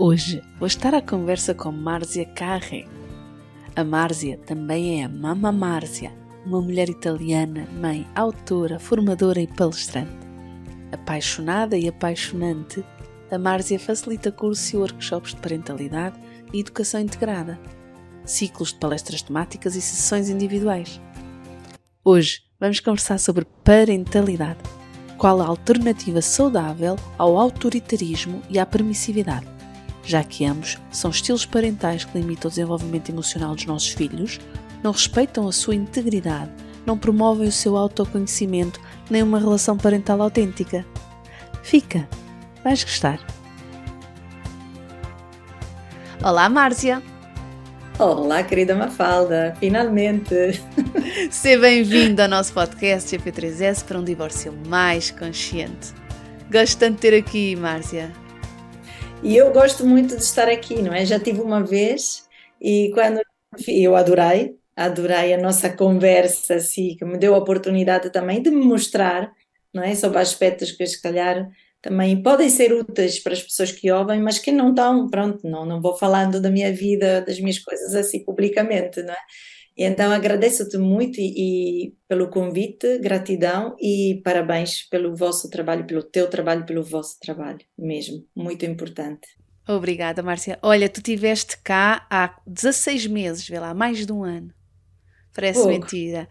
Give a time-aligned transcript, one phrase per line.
[0.00, 2.86] Hoje vou estar à conversa com Marzia Carre.
[3.74, 6.12] A Marzia também é a Mama Marzia,
[6.46, 10.12] uma mulher italiana, mãe, autora, formadora e palestrante.
[10.92, 12.84] Apaixonada e apaixonante,
[13.28, 16.16] a Marzia facilita cursos e workshops de parentalidade
[16.52, 17.58] e educação integrada,
[18.24, 21.00] ciclos de palestras temáticas e sessões individuais.
[22.04, 24.60] Hoje vamos conversar sobre parentalidade.
[25.16, 29.57] Qual a alternativa saudável ao autoritarismo e à permissividade?
[30.08, 34.40] Já que ambos são estilos parentais que limitam o desenvolvimento emocional dos nossos filhos,
[34.82, 36.50] não respeitam a sua integridade,
[36.86, 40.82] não promovem o seu autoconhecimento nem uma relação parental autêntica.
[41.62, 42.08] Fica!
[42.64, 43.20] Vais gostar!
[46.24, 47.02] Olá, Márcia!
[47.98, 50.58] Olá, querida Mafalda, finalmente!
[51.30, 55.92] Seja bem-vindo ao nosso podcast GP3S para um divórcio mais consciente.
[56.50, 58.10] Gosto tanto de ter aqui, Márcia.
[59.22, 61.04] E eu gosto muito de estar aqui, não é?
[61.04, 62.26] Já tive uma vez
[62.60, 63.20] e quando
[63.66, 68.64] eu adorei, adorei a nossa conversa, assim, que me deu a oportunidade também de me
[68.64, 69.32] mostrar,
[69.74, 69.94] não é?
[69.94, 71.48] Sobre aspectos que se calhar
[71.82, 75.64] também podem ser úteis para as pessoas que ouvem, mas que não estão, pronto, não,
[75.66, 79.18] não vou falando da minha vida, das minhas coisas assim publicamente, não é?
[79.78, 86.02] E então agradeço-te muito e, e, pelo convite, gratidão e parabéns pelo vosso trabalho, pelo
[86.02, 89.28] teu trabalho, pelo vosso trabalho, mesmo, muito importante.
[89.68, 90.58] Obrigada, Márcia.
[90.62, 94.52] Olha, tu estiveste cá há 16 meses, vê lá, mais de um ano.
[95.32, 95.72] Parece Pouco.
[95.72, 96.28] mentira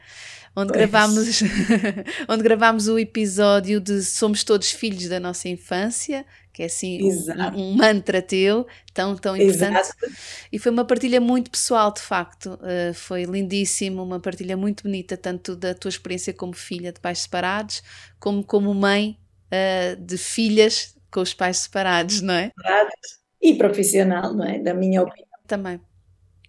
[0.57, 1.43] onde gravámos,
[2.27, 7.55] onde gravámos o episódio de Somos Todos Filhos da Nossa Infância, que é assim um,
[7.55, 9.77] um, mantra teu, tão, tão importante.
[9.77, 9.95] Exato.
[10.51, 12.55] E foi uma partilha muito pessoal, de facto.
[12.55, 17.19] Uh, foi lindíssimo, uma partilha muito bonita, tanto da tua experiência como filha de pais
[17.19, 17.83] separados,
[18.19, 19.15] como como mãe
[19.51, 22.51] uh, de filhas com os pais separados, não é?
[23.39, 24.57] E profissional, não é?
[24.57, 25.27] Da minha opinião.
[25.45, 25.79] Também.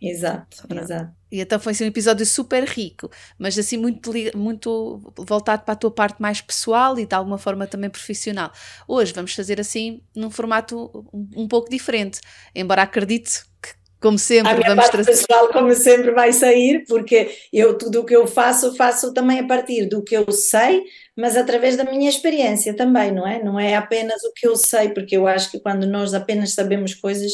[0.01, 1.13] Exato, exato.
[1.31, 5.77] E então foi assim, um episódio super rico, mas assim muito, muito voltado para a
[5.77, 8.51] tua parte mais pessoal e de alguma forma também profissional.
[8.87, 12.21] Hoje vamos fazer assim num formato um, um pouco diferente,
[12.55, 13.71] embora acredite que,
[14.01, 18.05] como sempre, a minha vamos parte pessoal, como sempre, vai sair, porque eu tudo o
[18.05, 20.85] que eu faço, faço também a partir do que eu sei,
[21.17, 23.43] mas através da minha experiência também, não é?
[23.43, 26.95] Não é apenas o que eu sei, porque eu acho que quando nós apenas sabemos
[26.95, 27.33] coisas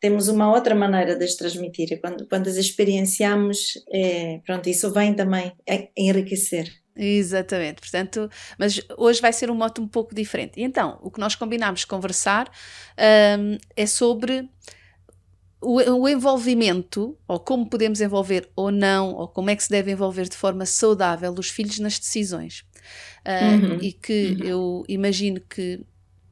[0.00, 2.00] temos uma outra maneira de as transmitir.
[2.00, 5.52] Quando, quando as experienciamos, é, pronto, isso vem também
[5.96, 6.70] enriquecer.
[6.98, 10.58] Exatamente, portanto, mas hoje vai ser um moto um pouco diferente.
[10.58, 12.50] E então, o que nós combinámos conversar
[13.38, 14.48] um, é sobre
[15.60, 19.90] o, o, envolvimento, ou como podemos envolver ou não, ou como é que se deve
[19.90, 22.64] envolver de forma saudável os filhos nas decisões.
[23.26, 23.78] Uh, uhum.
[23.82, 24.46] E que uhum.
[24.46, 25.84] eu imagino que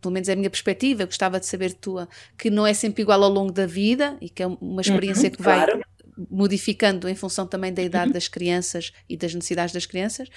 [0.05, 2.07] pelo menos é a minha perspectiva, gostava de saber tua,
[2.37, 5.35] que não é sempre igual ao longo da vida e que é uma experiência uhum,
[5.35, 5.83] que vai claro
[6.31, 8.13] modificando em função também da idade uhum.
[8.13, 10.29] das crianças e das necessidades das crianças,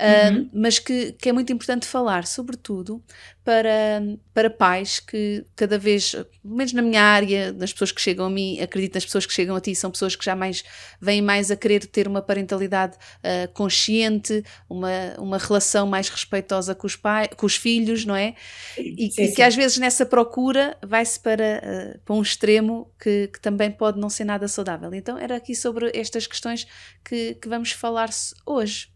[0.00, 0.42] uhum.
[0.42, 3.02] uh, mas que, que, é muito importante falar, sobretudo
[3.48, 4.02] para,
[4.34, 8.28] para pais que cada vez, pelo menos na minha área, das pessoas que chegam a
[8.28, 10.62] mim, acredito nas pessoas que chegam a ti, são pessoas que já mais
[11.00, 16.86] vêm mais a querer ter uma parentalidade uh, consciente, uma, uma relação mais respeitosa com
[16.86, 18.34] os, pai, com os filhos, não é?
[18.76, 23.28] E, sim, e que às vezes nessa procura vai-se para, uh, para um extremo que,
[23.28, 24.92] que também pode não ser nada saudável.
[24.92, 26.66] Então era aqui sobre estas questões
[27.02, 28.10] que, que vamos falar
[28.44, 28.88] hoje.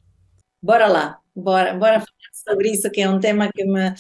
[0.63, 3.95] Bora lá, bora, bora falar sobre isso, que é um tema que me.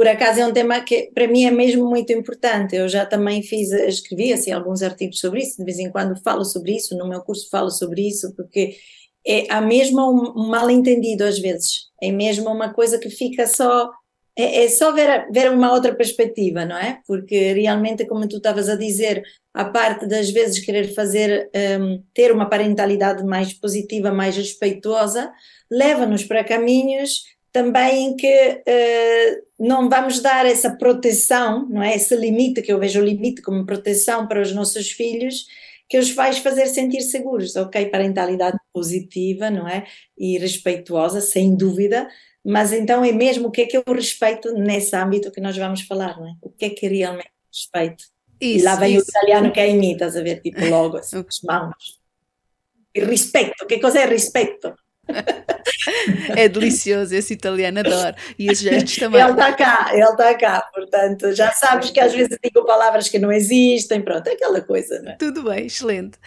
[0.00, 2.74] Por acaso é um tema que para mim é mesmo muito importante.
[2.74, 6.42] Eu já também fiz, escrevi assim, alguns artigos sobre isso, de vez em quando falo
[6.42, 8.76] sobre isso, no meu curso falo sobre isso, porque
[9.26, 10.00] é, há mesmo
[10.34, 11.90] um mal entendido às vezes.
[12.02, 13.90] É mesmo uma coisa que fica só
[14.38, 17.02] é, é, só ver, ver uma outra perspectiva, não é?
[17.06, 19.22] Porque realmente, como tu estavas a dizer,
[19.52, 25.30] a parte das vezes querer fazer, um, ter uma parentalidade mais positiva, mais respeitosa,
[25.70, 27.20] leva-nos para caminhos
[27.52, 31.96] também em que uh, não vamos dar essa proteção, não é?
[31.96, 35.46] Esse limite, que eu vejo o limite como proteção para os nossos filhos,
[35.88, 37.86] que os faz fazer sentir seguros, ok?
[37.86, 39.84] Parentalidade positiva, não é?
[40.16, 42.08] E respeituosa, sem dúvida,
[42.44, 45.82] mas então é mesmo o que é que eu respeito nesse âmbito que nós vamos
[45.82, 46.32] falar, não é?
[46.40, 48.04] O que é que realmente respeito?
[48.40, 49.04] Isso, e lá vem isso.
[49.04, 52.00] o italiano que a imita, a ver, tipo logo, assim, as mãos.
[52.94, 54.74] E respeito, que coisa é respeito?
[56.36, 58.14] É delicioso, esse italiano adoro.
[58.38, 59.20] E esses gestos também.
[59.20, 63.18] Ele está cá, ele está cá, portanto, já sabes que às vezes digo palavras que
[63.18, 65.16] não existem, pronto, é aquela coisa, não é?
[65.16, 66.18] Tudo bem, excelente.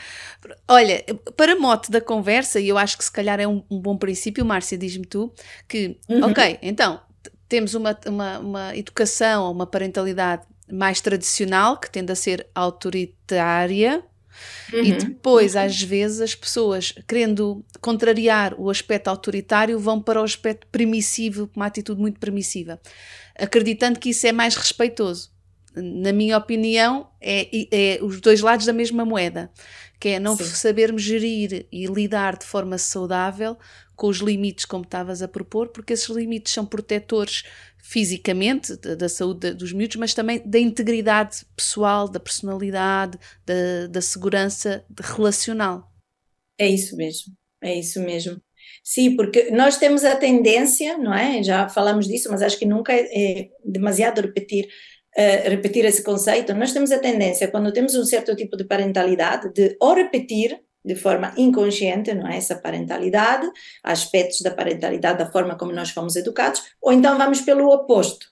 [0.67, 1.03] Olha,
[1.35, 4.45] para mote da conversa, e eu acho que se calhar é um, um bom princípio,
[4.45, 5.33] Márcia, diz-me tu,
[5.67, 6.25] que, uhum.
[6.25, 6.99] ok, então,
[7.47, 14.03] temos uma, uma, uma educação, uma parentalidade mais tradicional, que tende a ser autoritária,
[14.71, 14.83] Uhum.
[14.83, 20.67] E depois, às vezes, as pessoas, querendo contrariar o aspecto autoritário, vão para o aspecto
[20.67, 22.79] permissivo, uma atitude muito permissiva,
[23.37, 25.31] acreditando que isso é mais respeitoso.
[25.75, 29.51] Na minha opinião, é, é os dois lados da mesma moeda,
[29.99, 30.43] que é não Sim.
[30.43, 33.57] sabermos gerir e lidar de forma saudável
[33.95, 37.43] com os limites, como estavas a propor, porque esses limites são protetores
[37.83, 44.85] fisicamente, da, saúde dos miúdos, mas também da integridade pessoal, da personalidade, da, da segurança
[44.99, 45.91] relacional.
[46.57, 48.41] É isso mesmo, é isso mesmo.
[48.83, 51.43] Sim, porque nós temos a tendência, não é?
[51.43, 54.65] Já falamos disso, mas acho que nunca é, é demasiado repetir,
[55.17, 56.53] uh, repetir esse conceito.
[56.53, 60.95] Nós temos a tendência, quando temos um certo tipo de parentalidade, de ou repetir de
[60.95, 62.37] forma inconsciente, não é?
[62.37, 63.49] Essa parentalidade,
[63.83, 68.27] aspectos da parentalidade, da forma como nós fomos educados, ou então vamos pelo oposto.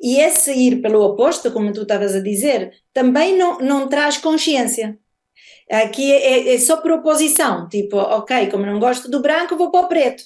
[0.00, 4.98] E esse ir pelo oposto, como tu estavas a dizer, também não, não traz consciência.
[5.70, 9.80] Aqui é, é, só por oposição, tipo, ok, como não gosto do branco, vou para
[9.80, 10.22] o preto.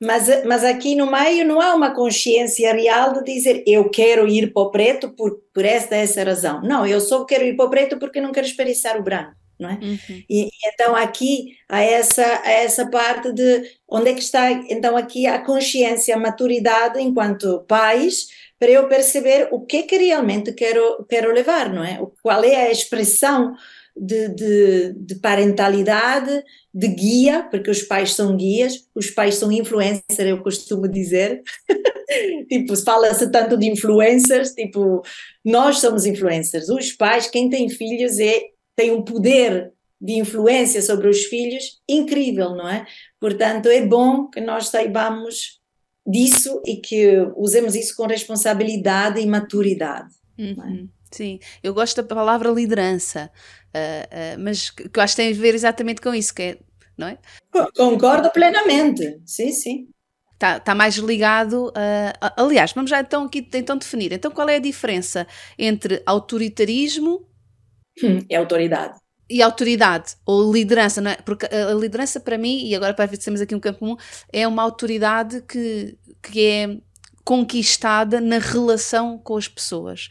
[0.00, 4.52] Mas, mas aqui no meio não há uma consciência real de dizer eu quero ir
[4.52, 6.60] para o preto por, por esta essa razão.
[6.62, 9.70] Não, eu só quero ir para o preto porque não quero experimentar o branco não
[9.70, 9.74] é?
[9.74, 10.22] Uhum.
[10.28, 15.26] E, então aqui há essa, há essa parte de onde é que está então aqui
[15.26, 18.28] a consciência, a maturidade enquanto pais
[18.58, 22.00] para eu perceber o que é que realmente quero, quero levar, não é?
[22.22, 23.54] Qual é a expressão
[23.96, 26.42] de, de, de, parentalidade,
[26.72, 31.42] de guia, porque os pais são guias, os pais são influencers, eu costumo dizer.
[32.48, 35.02] tipo, fala-se tanto de influencers, tipo,
[35.44, 36.68] nós somos influencers.
[36.68, 42.50] Os pais, quem tem filhos, é tem um poder de influência sobre os filhos incrível,
[42.50, 42.86] não é?
[43.18, 45.60] Portanto, é bom que nós saibamos
[46.06, 50.14] disso e que usemos isso com responsabilidade e maturidade.
[50.38, 50.42] É?
[50.42, 50.88] Uhum.
[50.90, 50.94] É?
[51.10, 53.30] Sim, eu gosto da palavra liderança,
[53.68, 56.58] uh, uh, mas que eu acho que tem a ver exatamente com isso, que é,
[56.98, 57.18] não é?
[57.76, 59.88] Concordo plenamente, sim, sim.
[60.32, 61.72] Está, está mais ligado
[62.20, 64.12] a, aliás, vamos já então aqui então definir.
[64.12, 65.26] Então qual é a diferença
[65.56, 67.26] entre autoritarismo
[68.28, 68.98] é autoridade.
[69.28, 71.16] E autoridade, ou liderança, não é?
[71.16, 73.96] Porque a liderança para mim, e agora para temos aqui um campo comum,
[74.32, 76.78] é uma autoridade que, que é
[77.24, 80.10] conquistada na relação com as pessoas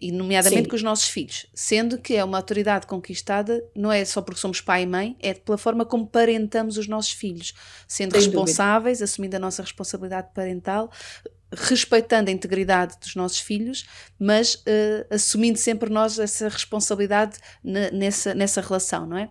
[0.00, 0.68] e nomeadamente Sim.
[0.68, 4.60] com os nossos filhos, sendo que é uma autoridade conquistada não é só porque somos
[4.60, 7.54] pai e mãe, é pela forma como parentamos os nossos filhos,
[7.86, 9.04] sendo Sem responsáveis, dúvida.
[9.04, 10.90] assumindo a nossa responsabilidade parental,
[11.54, 13.86] respeitando a integridade dos nossos filhos,
[14.18, 19.28] mas uh, assumindo sempre nós essa responsabilidade nessa, nessa relação, não é?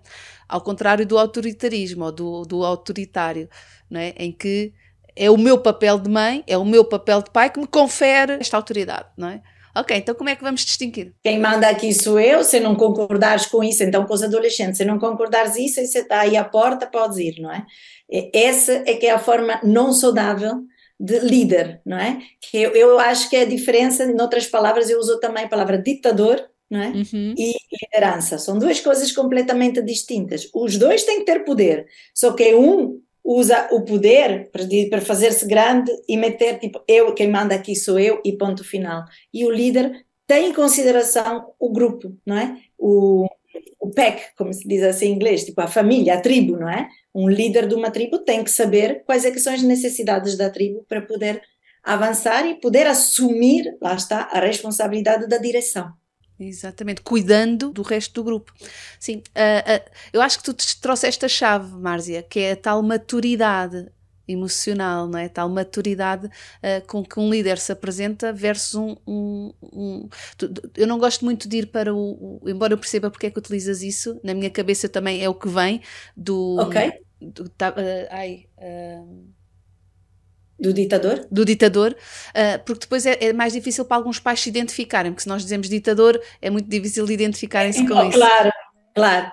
[0.48, 3.50] Ao contrário do autoritarismo ou do, do autoritário,
[3.90, 4.14] não é?
[4.18, 4.74] Em que
[5.16, 8.34] é o meu papel de mãe, é o meu papel de pai que me confere
[8.34, 9.42] esta autoridade, não é?
[9.76, 11.16] Ok, então como é que vamos distinguir?
[11.24, 14.86] Quem manda aqui sou eu, se não concordares com isso, então com os adolescentes, se
[14.86, 17.66] não concordares isso, você está aí à porta, podes ir, não é?
[18.32, 20.64] Essa é que é a forma não saudável
[21.04, 22.18] de líder, não é?
[22.40, 25.50] Que eu, eu acho que é a diferença, em outras palavras, eu uso também a
[25.50, 26.42] palavra ditador,
[26.72, 26.88] não é?
[26.88, 27.36] Uhum.
[27.38, 28.38] E liderança.
[28.38, 30.50] São duas coisas completamente distintas.
[30.54, 35.92] Os dois têm que ter poder, só que um usa o poder para, fazer-se grande
[36.08, 39.04] e meter, tipo, eu, quem manda aqui sou eu e ponto final.
[39.34, 42.58] E o líder tem em consideração o grupo, não é?
[42.78, 43.28] O,
[43.78, 46.88] o pack, como se diz assim em inglês, tipo a família, a tribo, não é?
[47.14, 50.50] Um líder de uma tribo tem que saber quais é que são as necessidades da
[50.50, 51.42] tribo para poder
[51.84, 55.94] avançar e poder assumir, lá está, a responsabilidade da direção.
[56.40, 58.54] Exatamente, cuidando do resto do grupo.
[59.00, 62.58] Sim, uh, uh, eu acho que tu te trouxeste a chave, Márcia, que é a
[62.58, 63.88] tal maturidade
[64.28, 65.28] emocional, não é?
[65.28, 68.96] Tal maturidade uh, com que um líder se apresenta versus um.
[69.06, 70.10] um, um
[70.76, 73.40] eu não gosto muito de ir para o, o, Embora eu perceba porque é que
[73.40, 75.82] utilizas isso, na minha cabeça também é o que vem
[76.16, 76.58] do.
[76.60, 76.92] Ok.
[77.22, 78.46] Do, tá, uh, ai.
[78.58, 79.34] Uh,
[80.60, 81.28] do ditador?
[81.30, 81.94] Do ditador,
[82.64, 85.68] porque depois é, é, mais difícil para alguns pais se identificarem, porque se nós dizemos
[85.68, 88.18] ditador é muito difícil de identificarem-se com oh, isso.
[88.18, 88.52] Claro,
[88.96, 89.32] claro.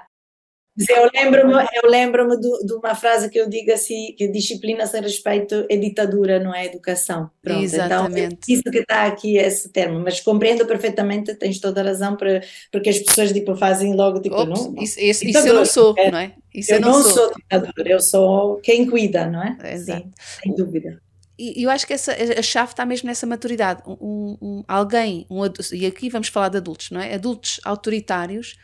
[0.88, 5.66] Eu lembro-me eu lembro de uma frase que eu digo assim, que disciplina sem respeito
[5.68, 7.30] é ditadura, não é educação.
[7.42, 8.24] Pronto, Exatamente.
[8.24, 12.40] Então, isso que está aqui, esse termo, mas compreendo perfeitamente, tens toda a razão, para,
[12.70, 15.94] porque as pessoas tipo, fazem logo, tipo, Ops, não, isso, isso, isso eu não sou,
[15.98, 16.32] é, não é?
[16.54, 17.12] Isso eu, eu não, não sou.
[17.12, 19.56] sou ditadura, eu sou quem cuida, não é?
[19.72, 20.02] Exato.
[20.02, 21.00] Sim, sem dúvida
[21.40, 23.82] e eu acho que essa, a chave está mesmo nessa maturidade.
[23.86, 25.40] Um, um, alguém, um,
[25.72, 27.14] e aqui vamos falar de adultos, não é?
[27.14, 28.58] Adultos autoritários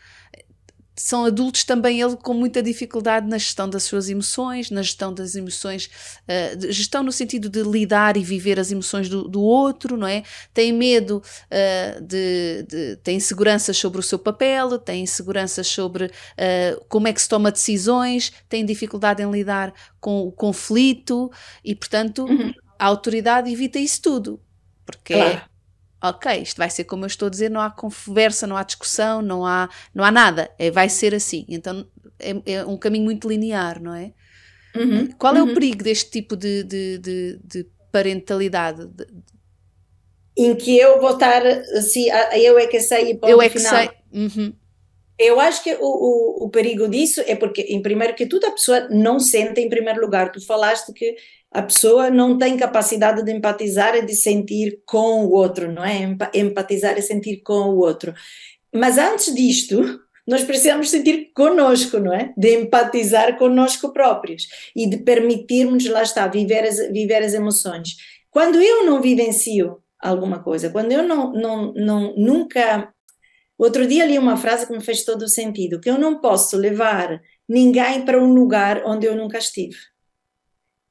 [0.97, 5.35] são adultos também ele com muita dificuldade na gestão das suas emoções, na gestão das
[5.35, 10.07] emoções, uh, gestão no sentido de lidar e viver as emoções do, do outro, não
[10.07, 10.23] é?
[10.53, 16.85] Tem medo uh, de, de, tem inseguranças sobre o seu papel, tem inseguranças sobre uh,
[16.89, 21.31] como é que se toma decisões, tem dificuldade em lidar com o conflito
[21.63, 22.51] e, portanto, uhum.
[22.79, 24.41] a autoridade evita isso tudo,
[24.83, 25.56] porque claro
[26.01, 29.21] ok, isto vai ser como eu estou a dizer, não há conversa, não há discussão,
[29.21, 31.45] não há, não há nada, é, vai ser assim.
[31.49, 31.87] Então
[32.19, 34.13] é, é um caminho muito linear, não é?
[34.75, 35.39] Uhum, Qual uhum.
[35.39, 35.53] é o uhum.
[35.53, 38.87] perigo deste tipo de, de, de, de parentalidade?
[40.37, 43.57] Em que eu vou estar assim, eu é que sei e ponto Eu é que
[43.57, 43.75] final.
[43.75, 43.89] sei.
[44.13, 44.53] Uhum.
[45.17, 48.51] Eu acho que o, o, o, perigo disso é porque, em primeiro que tudo, a
[48.51, 50.31] pessoa não sente em primeiro lugar.
[50.31, 51.15] Tu falaste que
[51.51, 56.15] a pessoa não tem capacidade de empatizar e de sentir com o outro, não é?
[56.33, 58.13] Empatizar e sentir com o outro.
[58.73, 62.33] Mas antes disto, nós precisamos sentir conosco, não é?
[62.37, 67.95] De empatizar conosco próprios e de permitirmos, lá está, viver as, viver as emoções.
[68.29, 72.93] Quando eu não vivencio alguma coisa, quando eu não, não, não nunca.
[73.57, 76.57] Outro dia li uma frase que me fez todo o sentido: que eu não posso
[76.57, 79.77] levar ninguém para um lugar onde eu nunca estive.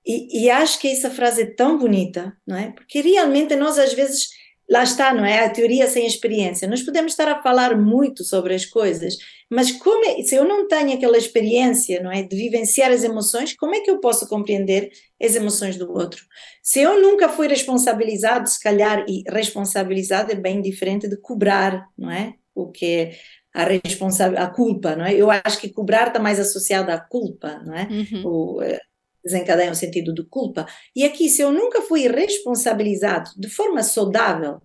[0.07, 2.71] E, e, acho que essa frase é tão bonita, não é?
[2.71, 4.29] Porque realmente nós às vezes,
[4.71, 5.45] lá está, não é?
[5.45, 6.69] A teoria sem experiência.
[6.69, 9.17] Nós podemos estar a falar muito sobre as coisas,
[9.51, 12.23] mas como é, se eu não tenho aquela experiência, não é?
[12.23, 16.25] De vivenciar as emoções, como é que eu posso compreender as emoções do outro?
[16.63, 22.13] Se eu nunca fui responsabilizado, se calhar, e responsabilizado é bem diferente de cobrar, não
[22.13, 22.35] é?
[22.55, 23.19] O que é
[23.53, 25.15] a responsabilidade, a culpa, não é?
[25.15, 27.89] Eu acho que cobrar está mais associado à culpa, não é?
[27.91, 28.23] Uhum.
[28.27, 28.79] O, eh,
[29.27, 30.67] desencadeia um sentido de culpa.
[30.95, 34.63] E aqui, se eu nunca fui responsabilizado de forma saudável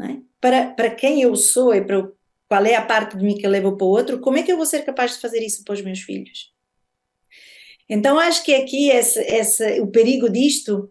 [0.00, 0.16] é?
[0.40, 2.08] para, para quem eu sou e para
[2.48, 4.52] qual é a parte de mim que eu levo para o outro, como é que
[4.52, 6.52] eu vou ser capaz de fazer isso para os meus filhos?
[7.88, 10.90] Então, acho que aqui esse, esse, o perigo disto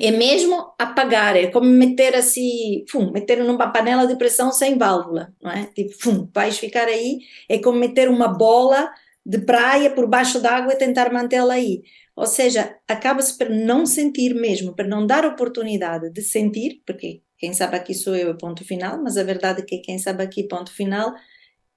[0.00, 5.32] é mesmo apagar, é como meter assim, fum, meter numa panela de pressão sem válvula,
[5.40, 5.66] não é?
[5.66, 8.90] Tipo, fum, vais ficar aí, é como meter uma bola
[9.26, 11.82] de praia por baixo d'água e tentar mantê-la aí.
[12.14, 17.52] Ou seja, acaba-se por não sentir mesmo, por não dar oportunidade de sentir, porque quem
[17.52, 20.72] sabe aqui sou eu, ponto final, mas a verdade é que quem sabe aqui, ponto
[20.72, 21.12] final,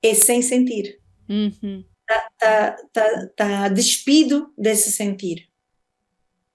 [0.01, 1.00] é sem sentir.
[1.27, 1.84] Está uhum.
[2.38, 5.50] tá, tá, tá despido desse sentir.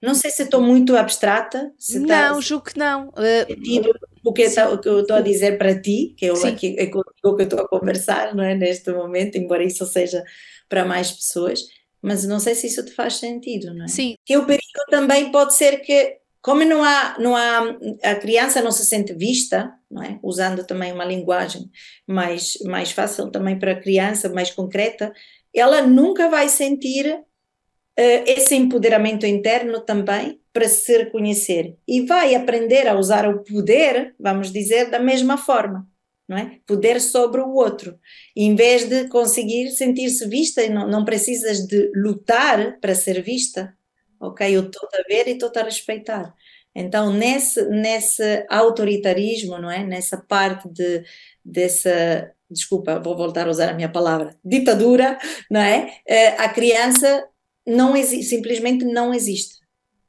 [0.01, 1.73] Não sei se estou muito abstrata.
[1.91, 3.09] Tá não, tá, julgo que não.
[3.09, 3.89] Uh,
[4.23, 7.35] o, que tá, eu estou a dizer para ti, que eu aqui, é com o
[7.35, 10.23] que eu estou a conversar não é, neste momento, embora isso seja
[10.67, 11.61] para mais pessoas
[12.05, 13.87] mas não sei se isso te faz sentido, não é?
[13.87, 14.13] Sim.
[14.23, 18.71] Que o perigo também pode ser que, como não há, não há, a criança não
[18.71, 20.19] se sente vista, não é?
[20.21, 21.63] Usando também uma linguagem
[22.05, 25.11] mais, mais fácil também para a criança, mais concreta,
[25.51, 32.87] ela nunca vai sentir uh, esse empoderamento interno também para se reconhecer e vai aprender
[32.87, 35.87] a usar o poder, vamos dizer, da mesma forma
[36.27, 36.59] não é?
[36.65, 37.99] Poder sobre o outro.
[38.35, 43.73] em vez de conseguir sentir-se vista, e não, não precisas de lutar para ser vista,
[44.19, 44.55] ok?
[44.55, 46.33] Eu estou a ver e estou a respeitar.
[46.75, 49.83] Então, nesse, nesse autoritarismo, não é?
[49.85, 51.03] Nessa parte de,
[51.43, 55.17] dessa, desculpa, vou voltar a usar a minha palavra, ditadura,
[55.49, 55.99] não é?
[56.07, 57.27] Eh, a criança
[57.65, 59.55] não simplesmente não existe.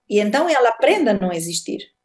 [0.08, 1.96] E então ela aprende a não existir.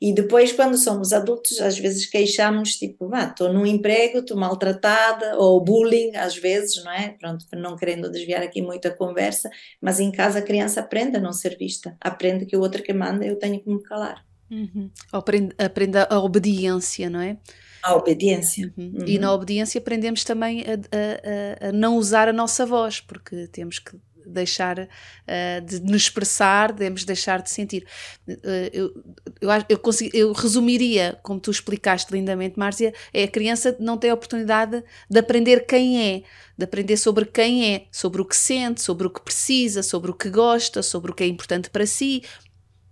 [0.00, 5.38] E depois, quando somos adultos, às vezes queixamos, tipo, ah, estou num emprego, estou maltratada,
[5.38, 7.16] ou bullying, às vezes, não é?
[7.18, 9.48] Pronto, não querendo desviar aqui muito a conversa,
[9.80, 12.92] mas em casa a criança aprende a não ser vista, aprende que o outro que
[12.92, 14.22] manda eu tenho que me calar.
[14.50, 14.90] Uhum.
[15.10, 17.38] Aprende, aprende a obediência, não é?
[17.82, 18.72] A obediência.
[18.76, 18.92] Uhum.
[18.98, 19.04] Uhum.
[19.06, 23.78] E na obediência aprendemos também a, a, a, não usar a nossa voz, porque temos
[23.78, 27.86] que deixar uh, de nos expressar, devemos deixar de sentir.
[28.28, 28.42] Uh,
[28.72, 29.04] eu,
[29.40, 34.10] eu, eu, consegui, eu resumiria, como tu explicaste lindamente, Márcia, é a criança não tem
[34.10, 36.22] a oportunidade de aprender quem é,
[36.56, 40.14] de aprender sobre quem é, sobre o que sente, sobre o que precisa, sobre o
[40.14, 42.22] que gosta, sobre o que é importante para si.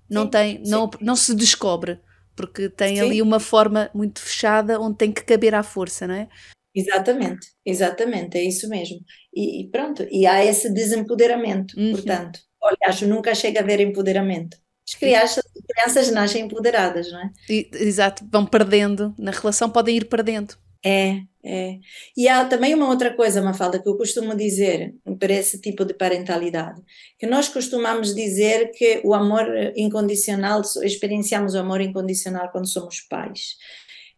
[0.09, 1.99] Não sim, tem, não, não se descobre,
[2.37, 3.03] porque tem sim.
[3.03, 6.29] ali uma forma muito fechada onde tem que caber à força, não é?
[6.75, 8.99] Exatamente, exatamente, é isso mesmo.
[9.33, 11.93] E, e pronto, e há esse desempoderamento, uhum.
[11.93, 12.41] portanto.
[12.63, 14.57] Aliás, nunca chega a haver empoderamento.
[14.89, 17.31] As crianças, crianças nascem empoderadas, não é?
[17.49, 20.57] Exato, vão perdendo, na relação podem ir perdendo.
[20.85, 21.79] É, é.
[22.15, 25.95] E há também uma outra coisa, Mafalda, que eu costumo dizer para esse tipo de
[25.95, 26.83] parentalidade,
[27.19, 33.57] que nós costumamos dizer que o amor incondicional, experienciamos o amor incondicional quando somos pais.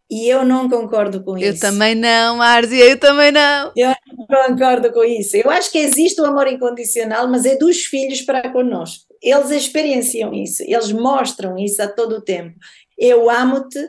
[0.09, 1.65] E eu não concordo com eu isso.
[1.65, 3.73] Eu também não, Márcia, eu também não.
[3.75, 5.35] Eu não concordo com isso.
[5.35, 9.05] Eu acho que existe o amor incondicional, mas é dos filhos para conosco.
[9.21, 12.55] Eles experienciam isso, eles mostram isso a todo o tempo.
[12.97, 13.79] Eu amo-te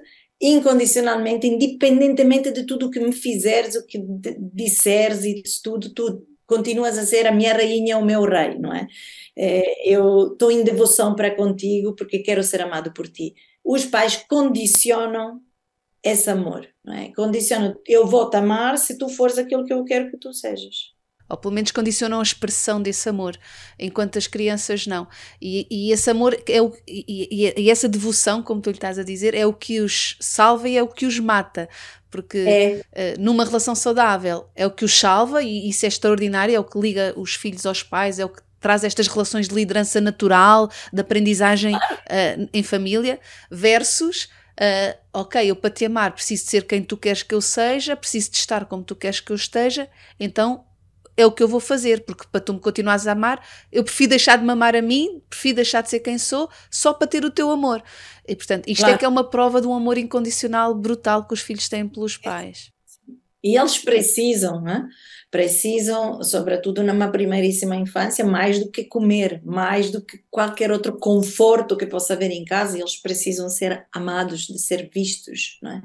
[0.40, 4.00] incondicionalmente, independentemente de tudo o que me fizeres, o que
[4.52, 8.72] disseres e de tudo, tu continuas a ser a minha rainha, o meu rei, não
[8.72, 8.87] é?
[9.37, 13.34] é eu estou em devoção para contigo porque quero ser amado por ti.
[13.64, 15.40] Os pais condicionam
[16.02, 17.12] esse amor, não é?
[17.12, 20.99] Condicionam, eu vou te amar se tu fores aquilo que eu quero que tu sejas
[21.28, 23.37] ou pelo menos condicionam a expressão desse amor,
[23.78, 25.07] enquanto as crianças não.
[25.40, 29.02] E, e esse amor é o, e, e, essa devoção, como tu lhe estás a
[29.02, 31.69] dizer, é o que os salva e é o que os mata.
[32.11, 33.17] Porque é.
[33.17, 36.64] uh, numa relação saudável é o que os salva e isso é extraordinário, é o
[36.64, 40.71] que liga os filhos aos pais, é o que traz estas relações de liderança natural,
[40.90, 46.67] de aprendizagem uh, em família, versus Uh, ok, eu para te amar preciso de ser
[46.67, 49.88] quem tu queres que eu seja, preciso de estar como tu queres que eu esteja,
[50.19, 50.65] então
[51.17, 54.11] é o que eu vou fazer, porque para tu me continuares a amar, eu prefiro
[54.11, 57.25] deixar de me amar a mim, prefiro deixar de ser quem sou, só para ter
[57.25, 57.83] o teu amor.
[58.27, 58.95] E portanto, isto é claro.
[58.95, 62.17] é que é uma prova de um amor incondicional brutal que os filhos têm pelos
[62.17, 62.73] pais.
[63.43, 64.88] E eles precisam, né?
[65.30, 71.76] Precisam, sobretudo numa primeiríssima infância, mais do que comer, mais do que qualquer outro conforto
[71.76, 75.82] que possa haver em casa, eles precisam ser amados, de ser vistos, não é?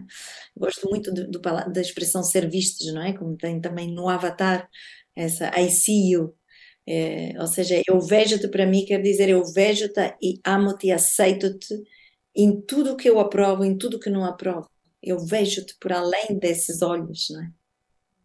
[0.56, 3.14] Gosto muito do, do, da expressão ser vistos, não é?
[3.14, 4.70] Como tem também no Avatar,
[5.16, 6.34] essa I see you.
[6.88, 11.82] É, ou seja, eu vejo-te para mim quer dizer eu vejo-te e amo-te e aceito-te
[12.36, 14.70] em tudo que eu aprovo, em tudo que não aprovo.
[15.02, 17.63] Eu vejo-te por além desses olhos, não é?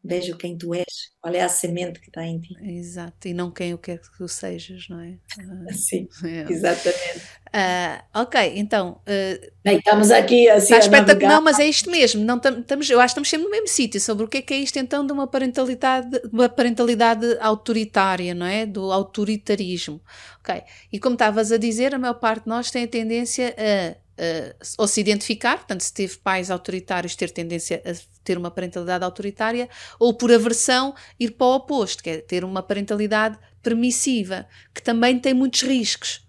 [0.03, 2.55] Vejo quem tu és, qual é a semente que está em ti.
[2.63, 5.19] Exato, e não quem eu quero que tu sejas, não é?
[5.75, 6.51] Sim, é.
[6.51, 7.19] exatamente.
[7.49, 9.01] Uh, ok, então.
[9.03, 10.75] Uh, Bem, estamos aqui assim.
[10.75, 11.35] Está espetacular.
[11.35, 12.25] Não, mas é isto mesmo.
[12.25, 14.55] Não estamos, eu acho que estamos sempre no mesmo sítio sobre o que é que
[14.55, 18.65] é isto então de uma parentalidade, uma parentalidade autoritária, não é?
[18.65, 20.01] Do autoritarismo.
[20.41, 20.63] Ok.
[20.93, 24.55] E como estavas a dizer, a maior parte de nós tem a tendência a uh,
[24.77, 27.93] ou se identificar, portanto, se teve pais autoritários, ter tendência a
[28.25, 32.63] ter uma parentalidade autoritária, ou por aversão, ir para o oposto, que é ter uma
[32.63, 36.27] parentalidade permissiva, que também tem muitos riscos.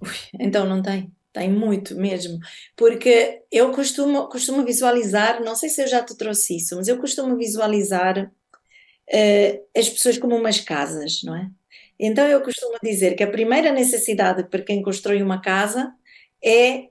[0.00, 1.10] Ui, então não tem.
[1.32, 2.38] Tem muito mesmo,
[2.76, 6.98] porque eu costumo, costumo visualizar, não sei se eu já te trouxe isso, mas eu
[6.98, 11.48] costumo visualizar uh, as pessoas como umas casas, não é?
[11.98, 15.94] Então eu costumo dizer que a primeira necessidade para quem constrói uma casa
[16.44, 16.88] é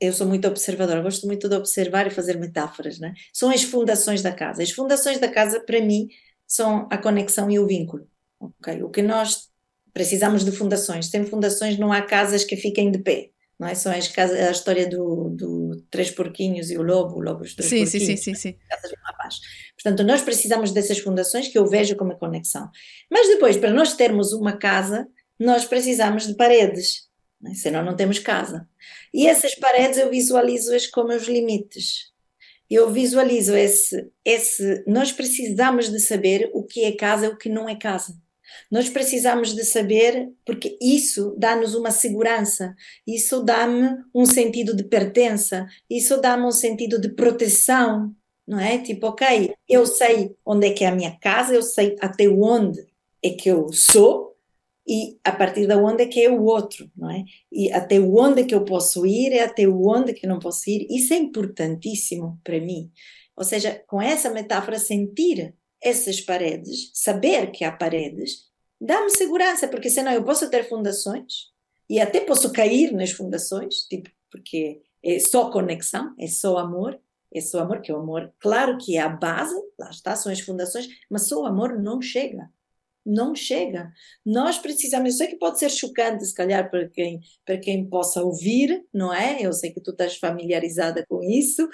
[0.00, 3.12] eu sou muito observadora, gosto muito de observar e fazer metáforas, né?
[3.32, 4.62] São as fundações da casa.
[4.62, 6.08] As fundações da casa, para mim,
[6.46, 8.08] são a conexão e o vínculo.
[8.40, 8.82] Okay?
[8.82, 9.50] O que nós
[9.92, 11.06] precisamos de fundações.
[11.06, 13.30] Sem fundações não há casas que fiquem de pé.
[13.58, 13.74] Não é?
[13.74, 17.54] São as casas, a história do, do Três Porquinhos e o Lobo, o Lobo dos
[17.54, 18.06] Três sim, Porquinhos.
[18.06, 18.56] Sim, sim, sim.
[18.68, 19.34] Casas de paz.
[19.74, 22.70] Portanto, nós precisamos dessas fundações que eu vejo como conexão.
[23.10, 25.06] Mas depois, para nós termos uma casa,
[25.38, 27.09] nós precisamos de paredes
[27.40, 27.54] né?
[27.54, 28.68] senão não temos casa.
[29.12, 32.10] E essas paredes eu visualizo-as como os limites.
[32.68, 34.84] Eu visualizo esse, esse.
[34.86, 38.14] Nós precisamos de saber o que é casa e o que não é casa.
[38.70, 42.74] Nós precisamos de saber, porque isso dá-nos uma segurança,
[43.06, 48.14] isso dá-me um sentido de pertença, isso dá-me um sentido de proteção,
[48.46, 48.78] não é?
[48.78, 52.84] Tipo, ok, eu sei onde é que é a minha casa, eu sei até onde
[53.22, 54.29] é que eu sou,
[54.90, 57.24] e a partir da onde é que é o outro, não é?
[57.52, 60.68] E até onde é que eu posso ir, e até onde é que não posso
[60.68, 60.84] ir.
[60.90, 62.90] Isso é importantíssimo para mim.
[63.36, 68.48] Ou seja, com essa metáfora, sentir essas paredes, saber que há paredes,
[68.80, 71.50] dá-me segurança, porque senão eu posso ter fundações
[71.88, 77.00] e até posso cair nas fundações, tipo, porque é só conexão, é só amor,
[77.32, 80.32] é só amor, que é o amor, claro que é a base, lá está, são
[80.32, 82.50] as fundações, mas só o amor não chega
[83.10, 83.92] não chega.
[84.24, 88.22] Nós precisamos, eu sei que pode ser chocante, se calhar, para quem, para quem possa
[88.22, 89.38] ouvir, não é?
[89.40, 91.68] Eu sei que tu estás familiarizada com isso,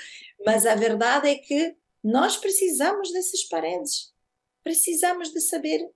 [0.45, 4.13] mas a verdade é que nós precisamos dessas paredes.
[4.65, 5.87] Precisamos de saber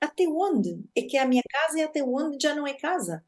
[0.00, 3.24] até onde é que é a minha casa e até onde já não é casa.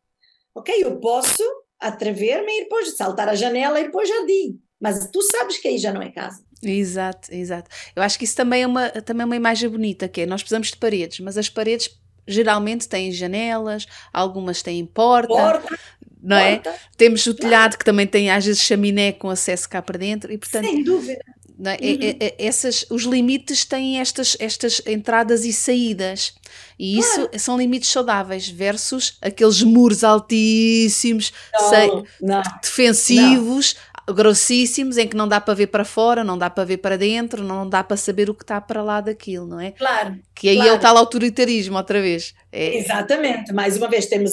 [0.54, 0.74] Ok?
[0.78, 1.42] Eu posso
[1.78, 4.62] atrever-me e ir para saltar a janela e ir para o jardim.
[4.82, 6.42] Mas tu sabes que aí já não é casa.
[6.60, 7.70] Exato, exato.
[7.94, 10.42] Eu acho que isso também é uma, também é uma imagem bonita, que é, nós
[10.42, 15.78] precisamos de paredes, mas as paredes geralmente têm janelas, algumas têm porta, porta
[16.20, 16.56] não é?
[16.56, 16.70] porta.
[16.70, 16.78] é?
[16.96, 20.38] Temos o telhado que também tem às vezes chaminé com acesso cá para dentro e
[20.38, 20.66] portanto...
[20.66, 21.22] Sem dúvida.
[21.24, 21.42] É?
[21.62, 21.68] Uhum.
[21.68, 26.34] É, é, essas, os limites têm estas, estas entradas e saídas.
[26.78, 27.38] E isso claro.
[27.38, 31.88] são limites saudáveis versus aqueles muros altíssimos, não, sei,
[32.20, 33.91] não, defensivos, não.
[34.12, 37.42] Grossíssimos, em que não dá para ver para fora, não dá para ver para dentro,
[37.42, 39.72] não dá para saber o que está para lá daquilo, não é?
[39.72, 40.18] Claro.
[40.34, 40.70] Que aí claro.
[40.70, 42.34] é o tal autoritarismo, outra vez.
[42.50, 42.76] É.
[42.78, 44.32] Exatamente, mais uma vez, temos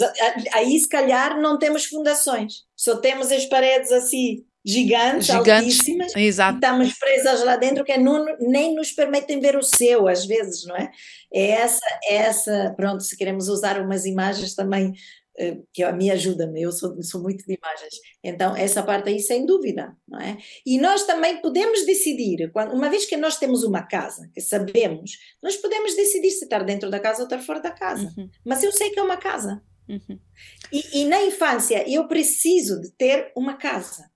[0.53, 6.55] aí se calhar não temos fundações, só temos as paredes assim gigantes, gigantes altíssimas, exato.
[6.55, 10.75] estamos presas lá dentro que não, nem nos permitem ver o céu às vezes, não
[10.75, 10.91] é?
[11.33, 14.93] É essa, é essa, pronto, se queremos usar umas imagens também
[15.73, 19.45] que a mim ajuda-me, eu sou, sou muito de imagens, então essa parte aí sem
[19.45, 20.37] dúvida, não é?
[20.65, 25.11] E nós também podemos decidir, quando, uma vez que nós temos uma casa, que sabemos,
[25.41, 28.29] nós podemos decidir se estar dentro da casa ou estar fora da casa, uhum.
[28.45, 29.61] mas eu sei que é uma casa.
[29.87, 30.19] Uhum.
[30.71, 34.09] E, e na infância eu preciso de ter uma casa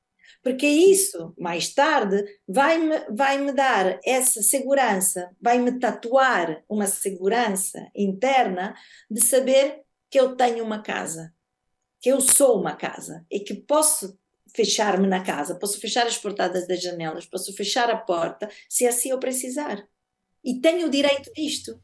[0.44, 8.76] porque isso, mais tarde, vai-me vai -me dar essa segurança, vai-me tatuar uma segurança interna
[9.10, 9.82] de saber
[10.14, 11.34] que eu tenho uma casa,
[12.00, 14.16] que eu sou uma casa e que posso
[14.56, 19.10] fechar-me na casa, posso fechar as portadas das janelas, posso fechar a porta, se assim
[19.10, 19.84] eu precisar.
[20.44, 21.82] E tenho o direito disto.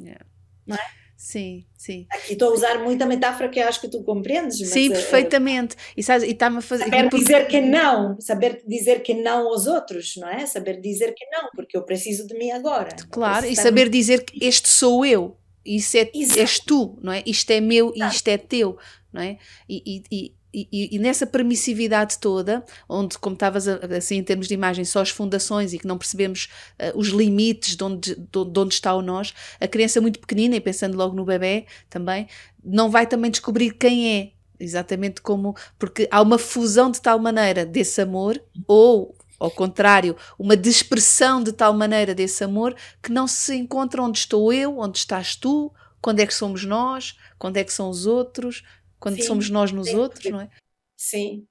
[0.00, 0.24] Yeah.
[0.66, 0.80] Não é?
[1.14, 2.06] Sim, sim.
[2.10, 4.66] Aqui estou a usar muita metáfora que acho que tu compreendes.
[4.66, 5.76] sim, é, perfeitamente.
[5.94, 6.84] E está-me a fazer.
[6.84, 10.46] Saber dizer que não, saber dizer que não aos outros, não é?
[10.46, 12.96] Saber dizer que não, porque eu preciso de mim agora.
[13.10, 17.22] Claro, e saber dizer que este sou eu, isso é, és tu, não é?
[17.26, 18.78] Isto é meu e isto é teu,
[19.12, 19.38] não é?
[19.68, 24.84] E, e, e, e, nessa permissividade toda, onde, como estavas assim em termos de imagem,
[24.84, 26.48] só as fundações e que não percebemos
[26.80, 30.56] uh, os limites de onde, de, de onde está o nós, a criança muito pequenina,
[30.56, 32.26] e pensando logo no bebê também,
[32.64, 37.66] não vai também descobrir quem é, exatamente como, porque há uma fusão de tal maneira
[37.66, 43.54] desse amor, ou ao contrário, uma dispersão de tal maneira desse amor que não se
[43.54, 47.72] encontra onde estou eu, onde estás tu, quando é que somos nós, quando é que
[47.72, 48.64] são os outros,
[48.98, 50.50] quando sim, somos nós nos sim, outros, não é?
[50.96, 51.46] Sim.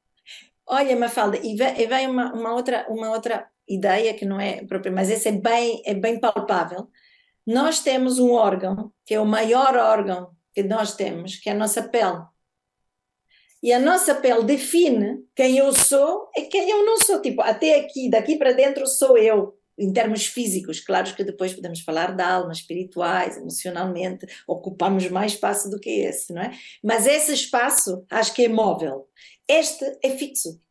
[0.65, 4.91] Olha, Mafalda, e vem, vem uma, uma, outra, uma outra ideia que não é própria,
[4.91, 6.89] mas essa é bem, é bem palpável.
[7.45, 11.56] Nós temos um órgão, que é o maior órgão que nós temos, que é a
[11.56, 12.21] nossa pele.
[13.67, 17.21] E a nossa pele define quem eu sou e quem eu não sou.
[17.21, 21.82] Tipo, até aqui, daqui para dentro sou eu em termos físicos, claro que depois podemos
[21.82, 26.58] falar da alma, espirituais, emocionalmente, ocupamos mais espaço do que esse, não é?
[26.82, 29.10] Mas esse espaço acho que é móvel.
[29.45, 30.62] Este é fixo.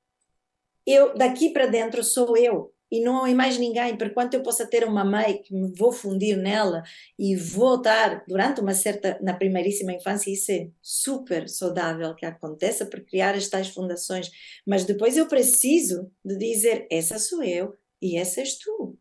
[0.87, 2.73] Eu, daqui para dentro, sou eu.
[2.97, 5.93] E não há mais ninguém, por quanto eu possa ter uma mãe que me vou
[5.93, 6.83] fundir nela
[7.19, 12.87] e vou estar durante uma certa, na primeiríssima infância, isso é super saudável que aconteça
[12.87, 14.31] por criar estas fundações,
[14.67, 18.99] mas depois eu preciso de dizer, essa sou eu, e essa és tu.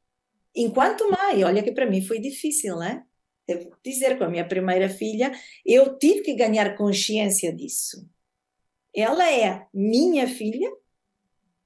[0.53, 3.05] Enquanto mãe, olha que para mim foi difícil, né?
[3.47, 5.31] Devo dizer, com a minha primeira filha,
[5.65, 8.05] eu tive que ganhar consciência disso.
[8.93, 10.69] Ela é minha filha,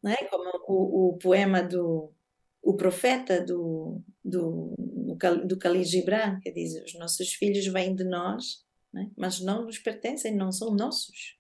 [0.04, 0.16] né?
[0.30, 2.14] como o, o poema do
[2.70, 4.76] o profeta do, do,
[5.44, 9.10] do Khalil Gibran, que diz: Os nossos filhos vêm de nós, né?
[9.18, 11.36] mas não nos pertencem, não são nossos.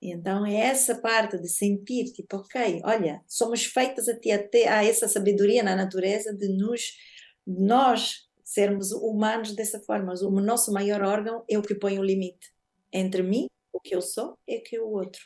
[0.00, 5.08] Então é essa parte de sentir, tipo, ok, olha, somos feitas até, até a essa
[5.08, 6.92] sabedoria na natureza de nos,
[7.44, 10.14] nós sermos humanos dessa forma.
[10.22, 12.54] O nosso maior órgão é o que põe o limite
[12.92, 15.20] entre mim, o que eu sou, e o que é o outro.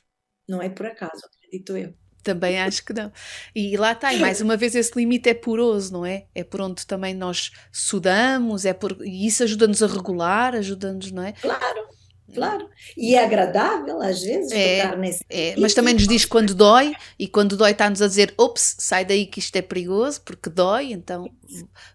[0.49, 2.00] Não é por acaso, acredito eu.
[2.23, 3.13] Também acho que não.
[3.55, 6.25] E lá está, e mais uma vez esse limite é poroso, não é?
[6.35, 11.23] É por onde também nós sudamos, é por, e isso ajuda-nos a regular, ajuda-nos, não
[11.23, 11.33] é?
[11.33, 12.00] Claro
[12.33, 12.69] Claro.
[12.97, 15.25] E é agradável, às vezes, é, tocar nesse.
[15.29, 19.05] É, mas também nos diz quando dói, e quando dói está-nos a dizer: ops, sai
[19.05, 21.31] daí que isto é perigoso, porque dói, então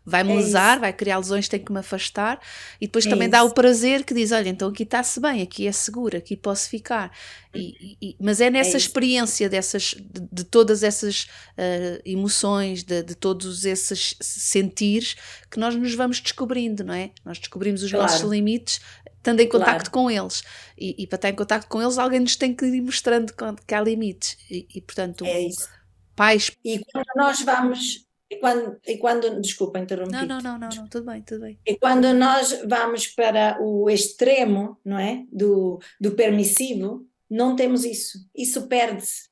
[0.06, 0.82] vai-me é lesar, isso.
[0.82, 2.39] vai criar lesões, tem que me afastar.
[2.80, 3.32] E depois é também isso.
[3.32, 6.69] dá o prazer que diz: olha, então aqui está-se bem, aqui é seguro, aqui posso
[6.69, 7.12] ficar.
[7.54, 13.02] E, e, mas é nessa é experiência dessas, de, de todas essas uh, emoções, de,
[13.02, 15.15] de, todos esses sentires,
[15.50, 17.12] que nós nos vamos descobrindo, não é?
[17.24, 18.12] Nós descobrimos os claro.
[18.12, 18.82] nossos limites
[19.25, 20.07] estando em contacto claro.
[20.07, 20.43] com eles.
[20.77, 23.33] E, e, para estar em contacto com eles, alguém nos tem que ir mostrando
[23.65, 24.38] que há limites.
[24.49, 25.67] E, e portanto, é isso.
[26.15, 26.51] pais.
[26.63, 28.05] E quando nós vamos.
[28.29, 30.11] E quando, e quando, desculpa interromper.
[30.11, 31.59] Não, não, não, não, não, tudo bem, tudo bem.
[31.65, 35.23] E quando nós vamos para o extremo, não é?
[35.31, 38.19] Do, do permissivo, não temos isso.
[38.35, 39.29] Isso perde-se.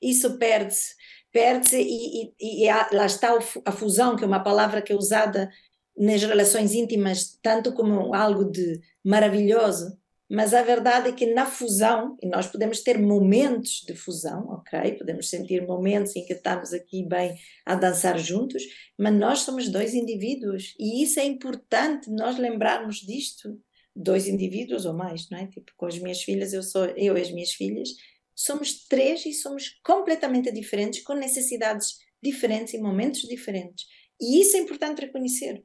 [0.00, 0.94] Isso perde-se.
[1.32, 5.48] perde-se e, e, e lá está a fusão, que é uma palavra que é usada
[5.96, 9.96] nas relações íntimas tanto como algo de maravilhoso,
[10.34, 14.92] mas a verdade é que na fusão, e nós podemos ter momentos de fusão, ok?
[14.92, 18.62] Podemos sentir momentos em que estamos aqui bem a dançar juntos,
[18.98, 23.60] mas nós somos dois indivíduos e isso é importante nós lembrarmos disto.
[23.94, 25.46] Dois indivíduos ou mais, não é?
[25.48, 27.90] Tipo, com as minhas filhas, eu sou eu e as minhas filhas,
[28.34, 33.84] somos três e somos completamente diferentes, com necessidades diferentes e momentos diferentes.
[34.18, 35.62] E isso é importante reconhecer,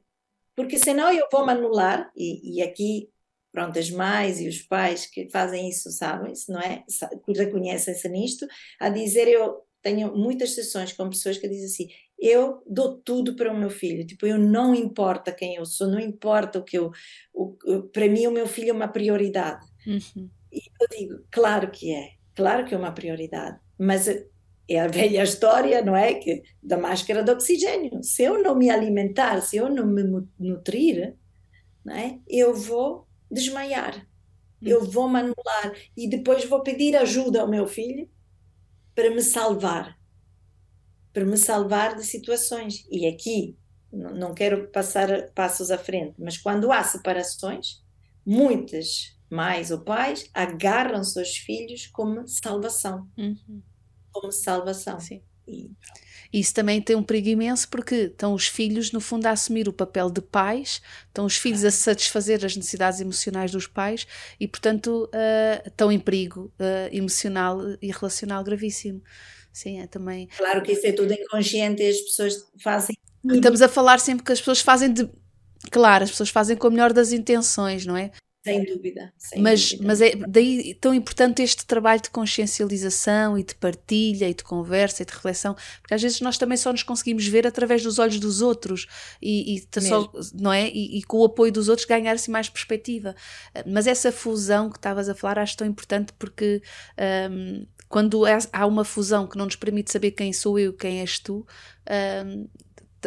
[0.58, 3.08] porque senão eu vou me anular, e, e aqui
[3.52, 6.84] pronto, as mães e os pais que fazem isso sabem, -se, não é?
[7.28, 8.44] Reconhecem-se nisto,
[8.80, 13.52] a dizer eu tenho muitas sessões com pessoas que dizem assim, eu dou tudo para
[13.52, 16.90] o meu filho, tipo, eu não importa quem eu sou, não importa o que eu,
[17.32, 17.56] o,
[17.92, 19.64] para mim o meu filho é uma prioridade.
[19.86, 20.28] Uhum.
[20.52, 24.08] E eu digo, claro que é, claro que é uma prioridade, mas
[24.68, 28.68] é a velha história, não é, que da máscara de oxigênio, se eu não me
[28.68, 30.02] alimentar, se eu não me
[30.38, 31.16] nutrir,
[31.84, 34.06] não é, eu vou desmaiar.
[34.60, 34.90] Eu uhum.
[34.90, 38.10] vou me anular e depois vou pedir ajuda ao meu filho
[38.94, 39.96] para me salvar.
[41.12, 42.86] Para me salvar de situações.
[42.90, 43.56] E aqui,
[43.92, 47.82] não quero passar passos à frente, mas quando há separações,
[48.26, 53.08] muitas mães ou pais agarram seus filhos como salvação.
[53.16, 53.62] Uhum.
[54.20, 55.00] Como salvação.
[55.00, 55.22] Sim.
[55.46, 55.70] E
[56.32, 59.72] isso também tem um perigo imenso porque estão os filhos, no fundo, a assumir o
[59.72, 64.06] papel de pais, estão os filhos a satisfazer as necessidades emocionais dos pais
[64.38, 69.02] e, portanto, uh, estão em perigo uh, emocional e relacional gravíssimo.
[69.52, 70.28] Sim, é também.
[70.36, 72.96] Claro que isso é tudo inconsciente e as pessoas fazem.
[73.24, 75.08] Estamos a falar sempre que as pessoas fazem de.
[75.70, 78.12] Claro, as pessoas fazem com a melhor das intenções, não é?
[78.44, 79.12] Sem dúvida.
[79.18, 79.86] Sem mas, dúvida.
[79.86, 85.02] mas é daí tão importante este trabalho de consciencialização e de partilha e de conversa
[85.02, 88.18] e de reflexão, porque às vezes nós também só nos conseguimos ver através dos olhos
[88.18, 88.86] dos outros
[89.20, 90.68] e, e só, não é?
[90.68, 93.14] E, e, com o apoio dos outros ganhar assim mais perspectiva.
[93.66, 96.62] Mas essa fusão que estavas a falar acho tão importante porque
[97.30, 98.22] um, quando
[98.52, 101.46] há uma fusão que não nos permite saber quem sou eu, quem és tu,
[102.26, 102.48] um,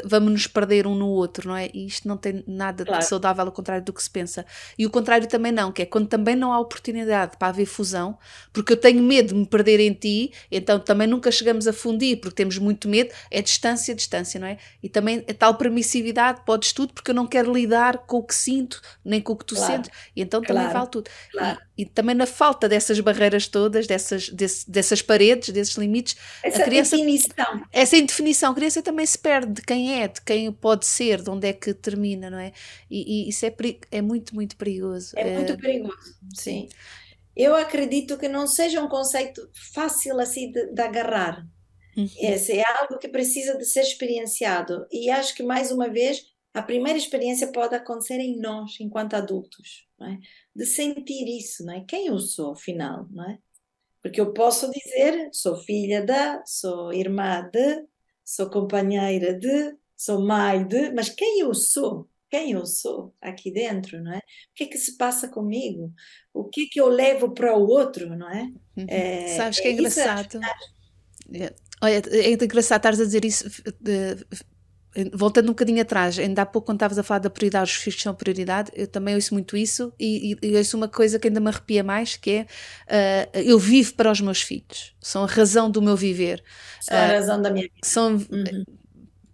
[0.06, 1.69] vamos nos perder um no outro, não é?
[1.73, 3.01] E isto não tem nada claro.
[3.01, 4.45] de saudável ao contrário do que se pensa.
[4.77, 8.17] E o contrário também não, que é quando também não há oportunidade para haver fusão,
[8.54, 12.19] porque eu tenho medo de me perder em ti, então também nunca chegamos a fundir,
[12.19, 14.58] porque temos muito medo, é distância, distância, não é?
[14.82, 18.36] E também é tal permissividade, podes tudo, porque eu não quero lidar com o que
[18.36, 19.73] sinto, nem com o que tu claro.
[19.73, 20.60] sentes, e então claro.
[20.60, 21.10] também vale tudo.
[21.77, 26.62] E, e, também na falta dessas barreiras todas, dessas, desse, dessas paredes, desses limites, essa
[26.62, 27.62] a criança, definição.
[27.71, 31.22] Essa indefinição, a criança também se perde de quem quem é, de quem pode ser,
[31.22, 32.52] de onde é que termina, não é?
[32.89, 33.56] E, e isso é,
[33.91, 35.13] é muito, muito perigoso.
[35.17, 36.70] É muito perigoso, sim.
[37.36, 41.48] Eu acredito que não seja um conceito fácil assim de, de agarrar.
[41.98, 42.08] Uhum.
[42.20, 44.86] Esse é algo que precisa de ser experienciado.
[44.91, 46.22] E acho que, mais uma vez,
[46.54, 50.17] a primeira experiência pode acontecer em nós, enquanto adultos, é?
[50.56, 51.86] de sentir isso, não é?
[51.88, 53.39] quem eu sou, afinal, não é?
[54.02, 57.86] Porque eu posso dizer, sou filha da, sou irmã de,
[58.23, 62.10] sou companheira de, sou mãe de, mas quem eu sou?
[62.29, 64.17] Quem eu sou aqui dentro, não é?
[64.19, 64.21] O
[64.55, 65.91] que é que se passa comigo?
[66.34, 68.43] O que é que eu levo para o outro, não é?
[68.77, 68.86] Uhum.
[68.88, 70.39] é Sabes que é, é engraçado.
[71.34, 73.45] É, olha, é engraçado estares a dizer isso.
[75.13, 78.01] Voltando um bocadinho atrás, ainda há pouco quando estavas a falar da prioridade, os filhos
[78.01, 81.39] são prioridade, eu também ouço muito isso e, e, e ouço uma coisa que ainda
[81.39, 82.45] me arrepia mais, que
[82.89, 86.43] é uh, eu vivo para os meus filhos, são a razão do meu viver.
[86.82, 87.75] São a razão da minha vida.
[87.84, 88.65] São, uhum.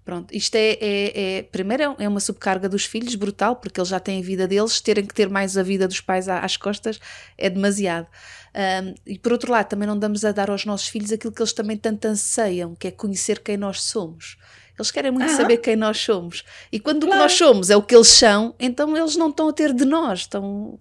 [0.08, 4.00] Pronto, isto é, é, é, primeiro é uma subcarga dos filhos brutal, porque eles já
[4.00, 6.98] têm a vida deles, terem que ter mais a vida dos pais às costas
[7.38, 8.08] é demasiado.
[8.56, 11.42] Um, e por outro lado, também não damos a dar aos nossos filhos aquilo que
[11.42, 14.38] eles também tanto anseiam, que é conhecer quem nós somos.
[14.78, 16.44] Eles querem muito saber quem nós somos.
[16.72, 17.10] E quando claro.
[17.10, 19.74] o que nós somos é o que eles são, então eles não estão a ter
[19.74, 20.20] de nós.
[20.20, 20.80] Estão...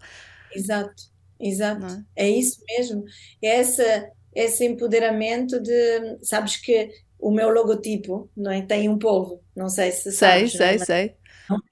[0.55, 1.03] Exato,
[1.41, 1.87] exato.
[2.15, 2.27] É?
[2.27, 2.31] é?
[2.31, 3.05] isso mesmo.
[3.43, 6.19] É essa, esse empoderamento de.
[6.23, 8.61] Sabes que o meu logotipo não é?
[8.61, 10.53] tem um povo, não sei se sabes.
[10.53, 11.17] Sei, sei, sei.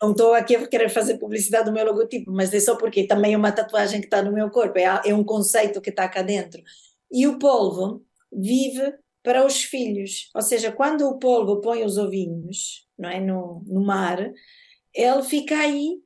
[0.00, 3.34] Não estou aqui a querer fazer publicidade do meu logotipo, mas é só porque também
[3.34, 6.22] é uma tatuagem que está no meu corpo, é, é um conceito que está cá
[6.22, 6.62] dentro.
[7.10, 10.30] E o polvo vive para os filhos.
[10.34, 14.30] Ou seja, quando o polvo põe os ovinhos não é, no, no mar,
[14.94, 15.98] ele fica aí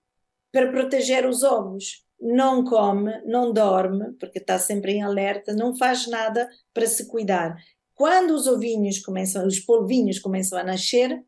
[0.50, 2.06] para proteger os ovos.
[2.18, 7.56] Não come, não dorme, porque está sempre em alerta, não faz nada para se cuidar.
[7.94, 11.22] Quando os ovinhos começam, os polvinhos começam a nascer,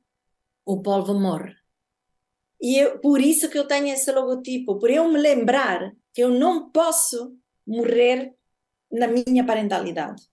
[0.65, 1.55] o polvo morre.
[2.61, 6.31] E eu, por isso que eu tenho esse logotipo, por eu me lembrar que eu
[6.31, 8.35] não posso morrer
[8.91, 10.31] na minha parentalidade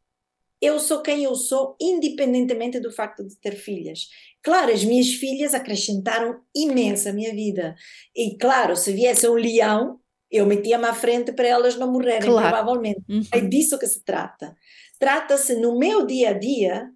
[0.62, 4.08] eu sou quem eu sou, independentemente do facto de ter filhas.
[4.42, 7.76] Claro, as minhas filhas acrescentaram imenso a minha vida.
[8.16, 10.00] E claro, se viesse um leão,
[10.32, 12.50] eu metia-me à frente para elas não morrerem, claro.
[12.50, 13.02] provavelmente.
[13.08, 13.22] Uhum.
[13.32, 14.56] É disso que se trata.
[15.00, 16.90] Trata-se no meu dia a dia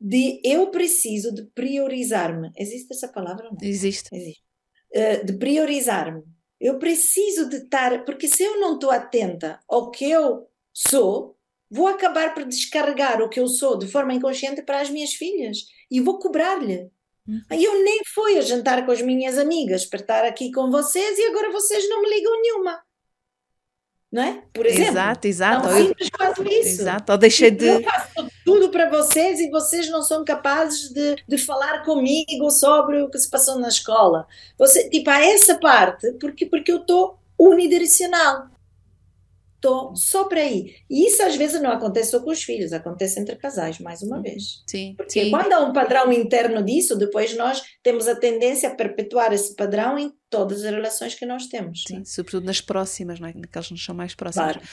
[0.00, 2.50] de eu preciso de priorizar-me.
[2.56, 3.50] Existe essa palavra?
[3.50, 3.56] Não?
[3.62, 4.14] Existe.
[4.14, 4.42] Existe.
[4.94, 6.22] Uh, de priorizar-me.
[6.60, 11.35] Eu preciso de estar, porque se eu não estou atenta ao que eu sou,
[11.70, 15.66] vou acabar por descarregar o que eu sou de forma inconsciente para as minhas filhas
[15.90, 16.90] e vou cobrar-lhe.
[17.26, 17.40] Uhum.
[17.50, 21.24] Eu nem fui a jantar com as minhas amigas para estar aqui com vocês e
[21.24, 22.80] agora vocês não me ligam nenhuma.
[24.12, 24.42] Não é?
[24.54, 24.92] Por exemplo.
[24.92, 25.68] Exato, exato.
[25.68, 26.82] Não simples quanto isso.
[26.82, 27.66] Exato, ou deixei de.
[27.66, 33.02] Eu faço tudo para vocês e vocês não são capazes de, de falar comigo sobre
[33.02, 34.26] o que se passou na escola.
[34.56, 38.48] Você, tipo, há essa parte, porque, porque eu estou unidirecional
[39.66, 40.76] estou só para aí.
[40.88, 44.22] E isso às vezes não acontece só com os filhos, acontece entre casais, mais uma
[44.22, 44.62] vez.
[44.66, 44.94] Sim.
[44.96, 45.30] Porque sim.
[45.30, 49.98] quando há um padrão interno disso, depois nós temos a tendência a perpetuar esse padrão
[49.98, 51.84] em todas as relações que nós temos.
[51.86, 53.34] Sim, sobretudo nas próximas, não é?
[53.34, 54.52] Naquelas que nos são mais próximas.
[54.52, 54.68] Claro.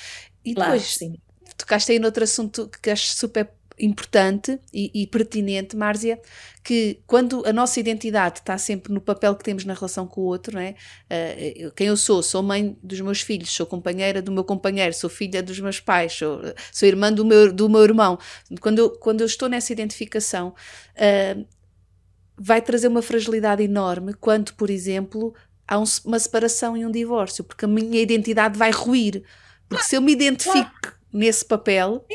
[0.45, 1.15] E claro, depois, sim.
[1.57, 6.19] tocaste aí noutro assunto que acho super importante e, e, pertinente, Márcia,
[6.63, 10.25] que quando a nossa identidade está sempre no papel que temos na relação com o
[10.25, 10.75] outro, não é?
[11.09, 12.21] Uh, quem eu sou?
[12.23, 16.13] Sou mãe dos meus filhos, sou companheira do meu companheiro, sou filha dos meus pais,
[16.13, 18.17] sou, sou irmã do meu, do meu irmão.
[18.61, 20.53] Quando eu, quando eu estou nessa identificação,
[20.95, 21.45] uh,
[22.37, 25.33] vai trazer uma fragilidade enorme quando, por exemplo,
[25.67, 29.23] há um, uma separação e um divórcio, porque a minha identidade vai ruir.
[29.67, 32.05] Porque se eu me identifico nesse papel,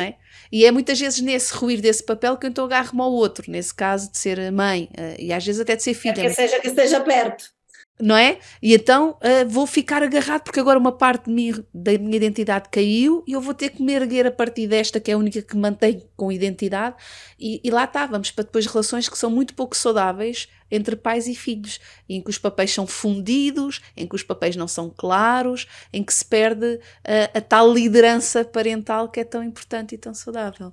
[0.00, 0.14] é?
[0.50, 3.74] E é muitas vezes nesse ruir desse papel que eu então agarro-me ao outro, nesse
[3.74, 6.20] caso de ser mãe, uh, e às vezes até de ser filha.
[6.20, 7.55] É que seja que esteja perto.
[7.98, 8.38] Não é?
[8.60, 13.24] E então uh, vou ficar agarrado porque agora uma parte mim, da minha identidade caiu
[13.26, 15.56] e eu vou ter que me erguer a partir desta, que é a única que
[15.56, 16.94] mantém com identidade,
[17.40, 21.26] e, e lá está, vamos para depois relações que são muito pouco saudáveis entre pais
[21.26, 25.66] e filhos, em que os papéis são fundidos, em que os papéis não são claros,
[25.90, 30.12] em que se perde a, a tal liderança parental que é tão importante e tão
[30.12, 30.72] saudável.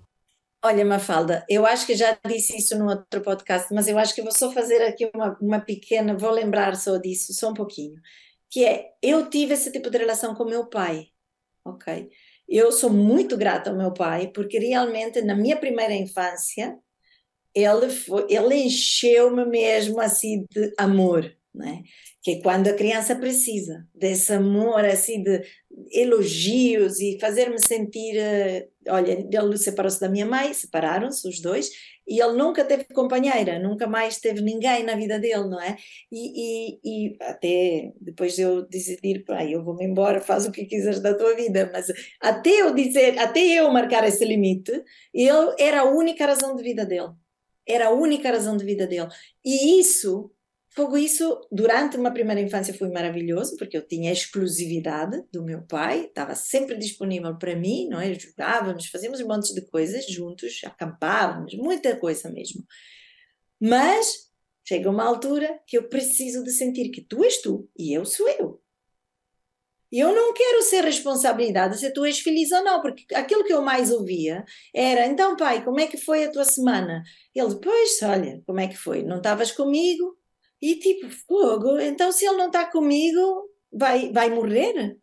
[0.66, 4.22] Olha, Mafalda, eu acho que já disse isso no outro podcast, mas eu acho que
[4.22, 8.00] vou só fazer aqui uma, uma pequena, vou lembrar só disso, só um pouquinho,
[8.50, 11.08] que é, eu tive esse tipo de relação com meu pai,
[11.66, 12.10] ok?
[12.48, 16.78] Eu sou muito grata ao meu pai, porque realmente na minha primeira infância,
[17.54, 17.88] ele,
[18.30, 21.84] ele encheu-me mesmo assim de amor, né?
[22.24, 25.44] que é quando a criança precisa desse amor, assim, de
[25.92, 28.18] elogios e fazer-me sentir.
[28.18, 31.70] Eh, olha, ele separou-se da minha mãe, separaram-se os dois,
[32.08, 35.76] e ele nunca teve companheira, nunca mais teve ninguém na vida dele, não é?
[36.12, 40.66] E, e, e até depois de eu decidir, pai, eu vou-me embora, faz o que
[40.66, 41.88] quiseres da tua vida, mas
[42.22, 44.72] até eu dizer, até eu marcar esse limite,
[45.14, 47.12] ele era a única razão de vida dele
[47.66, 49.08] era a única razão de vida dele.
[49.44, 50.32] E isso,
[50.76, 55.62] fogo isso, durante uma primeira infância foi maravilhoso, porque eu tinha a exclusividade do meu
[55.64, 58.14] pai, estava sempre disponível para mim, não é?
[58.14, 62.66] Jogávamos, fazíamos um monte de coisas juntos, acampávamos, muita coisa mesmo.
[63.60, 64.32] Mas
[64.68, 68.28] chega uma altura que eu preciso de sentir que tu és tu e eu sou
[68.30, 68.64] eu.
[69.92, 73.54] E eu não quero ser responsabilidade se tu és feliz ou não, porque aquilo que
[73.54, 77.04] eu mais ouvia era: então, pai, como é que foi a tua semana?
[77.36, 79.04] Ele, pois, olha, como é que foi?
[79.04, 80.18] Não estavas comigo?
[80.64, 84.98] E tipo, fogo, então se ele não está comigo, vai, vai morrer?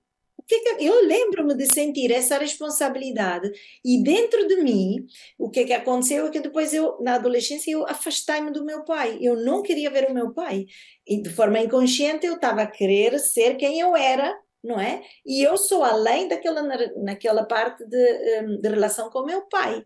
[0.53, 3.53] É eu lembro-me de sentir essa responsabilidade
[3.85, 5.07] e dentro de mim
[5.39, 8.85] o que é que aconteceu é que depois eu na adolescência eu afastei-me do meu
[8.85, 10.65] pai eu não queria ver o meu pai
[11.07, 15.03] e de forma inconsciente eu estava a querer ser quem eu era não é?
[15.25, 16.63] E eu sou além daquela
[16.97, 19.85] naquela parte de, hum, de relação com o meu pai.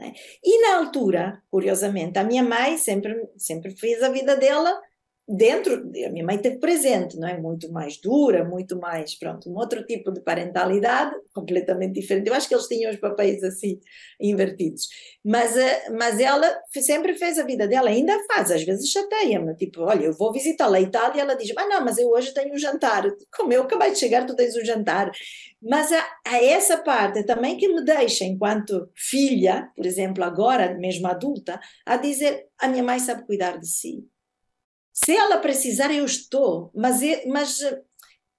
[0.00, 0.12] É?
[0.44, 4.80] E na altura, curiosamente, a minha mãe sempre, sempre fez a vida dela
[5.28, 7.38] dentro, a minha mãe teve presente, não é?
[7.38, 12.28] Muito mais dura, muito mais, pronto, um outro tipo de parentalidade, completamente diferente.
[12.28, 13.78] Eu acho que eles tinham os papéis assim,
[14.18, 14.88] invertidos.
[15.22, 19.82] Mas, eh, mas ela sempre fez a vida dela, ainda faz, às vezes chateia-me, tipo,
[19.82, 22.58] olha, eu vou visitá-la a Itália, ela diz, mas não, mas eu hoje tenho um
[22.58, 23.04] jantar.
[23.36, 25.10] Como eu acabei de chegar, tu tens um jantar.
[25.62, 31.06] Mas há, há essa parte também que me deixa, enquanto filha, por exemplo, agora, mesmo
[31.06, 34.08] adulta, a dizer, a minha mãe sabe cuidar de si
[35.04, 37.80] se ela precisar, eu estou, mas, é, mas eh,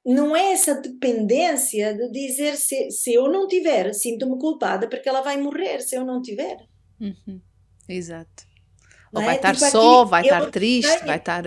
[0.05, 5.21] não é essa dependência de dizer se, se eu não tiver, sinto-me culpada porque ela
[5.21, 6.57] vai morrer se eu não tiver.
[6.99, 7.41] Uhum.
[7.87, 8.47] Exato.
[9.13, 9.37] Ou vai é?
[9.37, 11.43] estar tipo só, aqui, vai estar triste, vai estar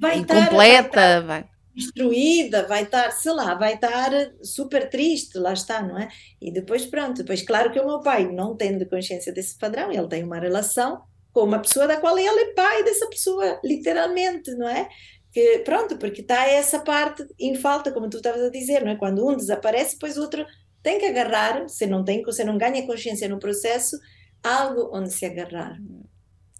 [0.00, 0.40] vai incompleta.
[0.40, 4.10] Estar, vai, estar, vai destruída, vai estar, sei lá, vai estar
[4.42, 6.08] super triste, lá está, não é?
[6.40, 10.08] E depois pronto, depois claro que o meu pai não tendo consciência desse padrão, ele
[10.08, 11.02] tem uma relação
[11.32, 14.88] com uma pessoa da qual ele é pai dessa pessoa, literalmente, não é?
[15.32, 18.96] Que, pronto, porque está essa parte em falta, como tu estavas a dizer, não é?
[18.96, 20.44] Quando um desaparece, depois o outro
[20.82, 23.98] tem que agarrar, se não tem, se não ganha consciência no processo,
[24.42, 25.76] algo onde se agarrar.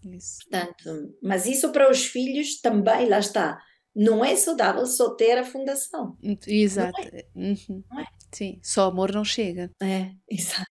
[0.04, 0.38] Isso.
[0.48, 3.58] Portanto, mas isso para os filhos também, lá está,
[3.94, 6.16] não é saudável só ter a fundação.
[6.46, 6.92] Exato.
[7.00, 7.24] Não é.
[7.34, 7.84] Uhum.
[7.90, 8.06] Não é?
[8.32, 9.70] Sim, só amor não chega.
[9.82, 10.70] É, exato.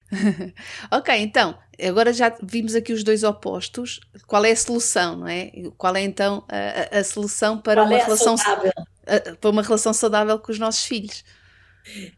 [0.90, 4.00] ok, então, agora já vimos aqui os dois opostos.
[4.26, 5.50] Qual é a solução, não é?
[5.76, 8.72] Qual é então a, a solução para Qual uma é relação saudável?
[9.40, 11.24] para uma relação saudável com os nossos filhos?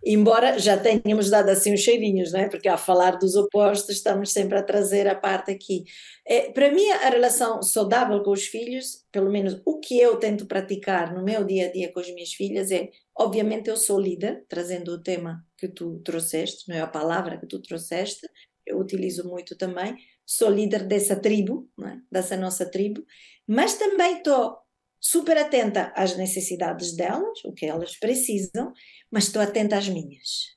[0.04, 2.48] Embora já tenhamos dado assim uns cheirinhos, não é?
[2.48, 5.84] Porque ao falar dos opostos estamos sempre a trazer a parte aqui.
[6.26, 10.46] É, para mim, a relação saudável com os filhos, pelo menos o que eu tento
[10.46, 14.44] praticar no meu dia a dia com as minhas filhas é, obviamente eu sou líder,
[14.48, 18.26] trazendo o tema que tu trouxeste, não é a palavra que tu trouxeste,
[18.66, 21.96] eu utilizo muito também, sou líder dessa tribo, é?
[22.12, 23.04] dessa nossa tribo,
[23.46, 24.56] mas também estou
[25.00, 28.72] super atenta às necessidades delas, o que elas precisam,
[29.10, 30.56] mas estou atenta às minhas.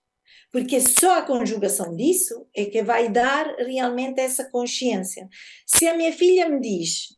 [0.52, 5.30] Porque só a conjugação disso é que vai dar realmente essa consciência.
[5.66, 7.18] Se a minha filha me diz,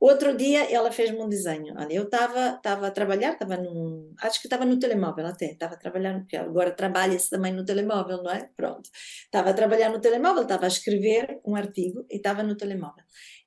[0.00, 4.48] outro dia ela fez-me um desenho, olha, eu estava a trabalhar, estava num, acho que
[4.48, 8.50] estava no telemóvel até, estava a trabalhar, porque agora trabalha-se também no telemóvel, não é?
[8.56, 8.90] Pronto.
[9.26, 13.04] Estava a trabalhar no telemóvel, estava a escrever um artigo e estava no telemóvel.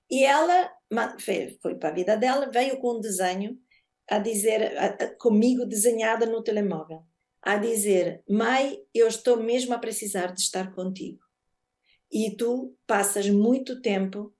[0.09, 0.71] E ela
[1.19, 3.57] foi, para a vida dela, veio com um desenho
[4.07, 7.03] a dizer, a, a, comigo desenhada no telemóvel
[7.45, 11.19] a dizer: Mãe, eu estou mesmo a precisar de estar contigo.
[12.11, 14.33] E tu passas muito tempo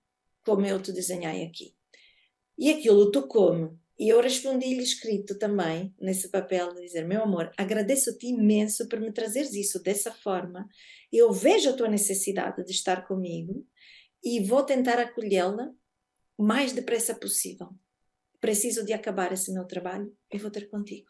[0.44, 1.74] como eu te desenhei aqui.
[2.58, 3.70] E aquilo tocou-me.
[3.98, 9.12] E eu respondi-lhe escrito também, nesse papel, de dizer: Meu amor, agradeço-te imenso por me
[9.12, 10.68] trazeres isso dessa forma.
[11.12, 13.64] Eu vejo a tua necessidade de estar comigo
[14.26, 15.70] e vou tentar acolhê-la
[16.36, 17.68] o mais depressa possível.
[18.40, 21.08] Preciso de acabar esse meu trabalho e vou ter contigo.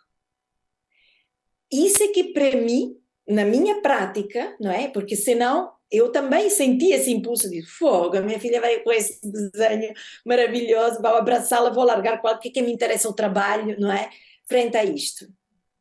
[1.72, 2.94] Isso é que para mim,
[3.26, 4.88] na minha prática, não é?
[4.88, 9.18] Porque senão eu também senti esse impulso de fogo, a minha filha vai com esse
[9.22, 9.94] desenho
[10.24, 14.10] maravilhoso, vou abraçá-la, vou largar qualquer que me interessa o trabalho, não é?
[14.46, 15.26] Frente a isto.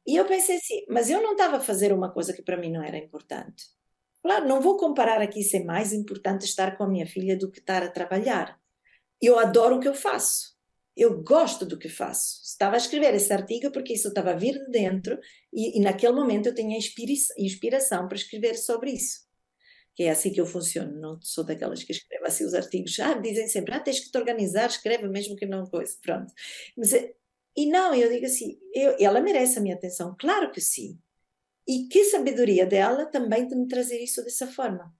[0.07, 2.71] E eu pensei assim, mas eu não estava a fazer uma coisa que para mim
[2.71, 3.74] não era importante.
[4.25, 7.51] Claro, não vou comparar aqui se é mais importante estar com a minha filha do
[7.51, 8.59] que estar a trabalhar.
[9.21, 10.55] Eu adoro o que eu faço
[10.95, 12.41] eu gosto do que faço.
[12.43, 15.19] Estava a escrever esse artigo porque isso estava a vir de dentro
[15.51, 16.77] e, e naquele momento eu tinha
[17.37, 19.25] inspiração para escrever sobre isso.
[19.93, 22.97] Que é assim que eu funciono, não sou daquelas que escrevem assim os artigos.
[22.99, 26.33] Ah, dizem sempre, ah, tens que te organizar, escreve mesmo que não coisa, pronto.
[26.77, 27.13] Mas, eh,
[27.55, 30.97] e não, eu digo assim, eu, ela merece a minha atenção, claro que sim.
[31.67, 34.93] E que sabedoria dela também de me trazer isso dessa forma.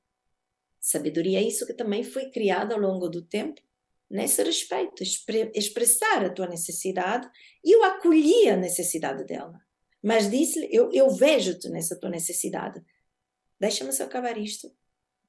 [0.80, 3.61] Sabedoria é isso que também foi criado ao longo do tempo
[4.09, 5.03] nesse respeito,
[5.53, 7.30] expressar a tua necessidade
[7.63, 9.59] e eu acolhi a necessidade dela.
[10.01, 12.84] Mas disse-lhe: Eu, eu vejo-te nessa tua necessidade.
[13.59, 14.72] Deixa-me só acabar isto.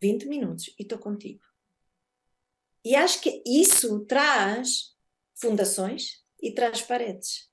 [0.01, 1.41] 20 minutos e estou contigo.
[2.85, 4.95] E acho que isso traz
[5.35, 7.51] fundações e traz paredes.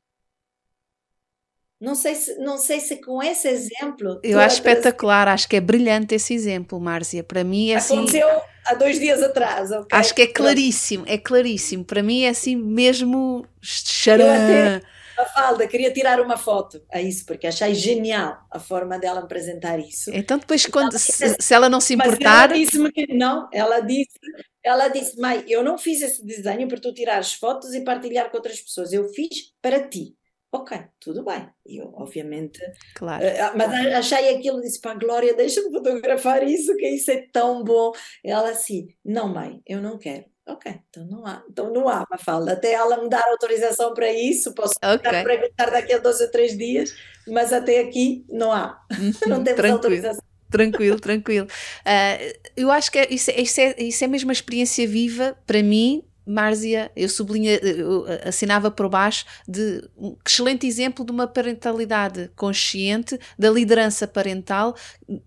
[1.83, 4.17] Não sei se, não sei se com esse exemplo.
[4.23, 7.25] Eu acho espetacular, acho que é brilhante esse exemplo, Márcia.
[7.25, 7.97] Para mim é assim.
[7.97, 9.69] Aconteceu há dois dias atrás.
[9.69, 9.87] Okay?
[9.91, 11.83] Acho que é claríssimo, é claríssimo.
[11.83, 14.79] Para mim é assim mesmo xarã.
[15.17, 19.77] A falda, queria tirar uma foto a isso, porque achei genial a forma dela apresentar
[19.77, 20.09] isso.
[20.13, 22.47] Então, depois, quando, se, se, ela não se importar.
[22.47, 24.17] Mas ela disse-me que não, ela disse,
[24.63, 28.31] ela disse, mãe, eu não fiz esse desenho para tu tirar as fotos e partilhar
[28.31, 30.15] com outras pessoas, eu fiz para ti
[30.53, 31.49] ok, tudo bem.
[31.65, 32.59] E eu, obviamente.
[32.93, 33.25] Claro.
[33.25, 37.63] Uh, mas achei aquilo, disse para a Glória, deixa-me fotografar isso, que isso é tão
[37.63, 37.91] bom.
[38.23, 40.25] Ela assim, não, mãe, eu não quero.
[40.45, 42.51] Ok, então não há, então não há, Mafalda.
[42.51, 45.23] Até ela me dar autorização para isso, posso okay.
[45.23, 46.93] perguntar daqui a dois ou três dias,
[47.25, 48.77] mas até aqui não há.
[48.91, 49.73] Uhum, não temos tranquilo.
[49.73, 50.23] autorização.
[50.51, 51.47] Tranquilo, tranquilo.
[51.47, 55.35] Uh, eu acho que é, isso, é, isso, é, isso é mesmo uma experiência viva
[55.47, 61.27] para mim Márzia, eu sublinha, eu assinava por baixo de um excelente exemplo de uma
[61.27, 64.75] parentalidade consciente, da liderança parental,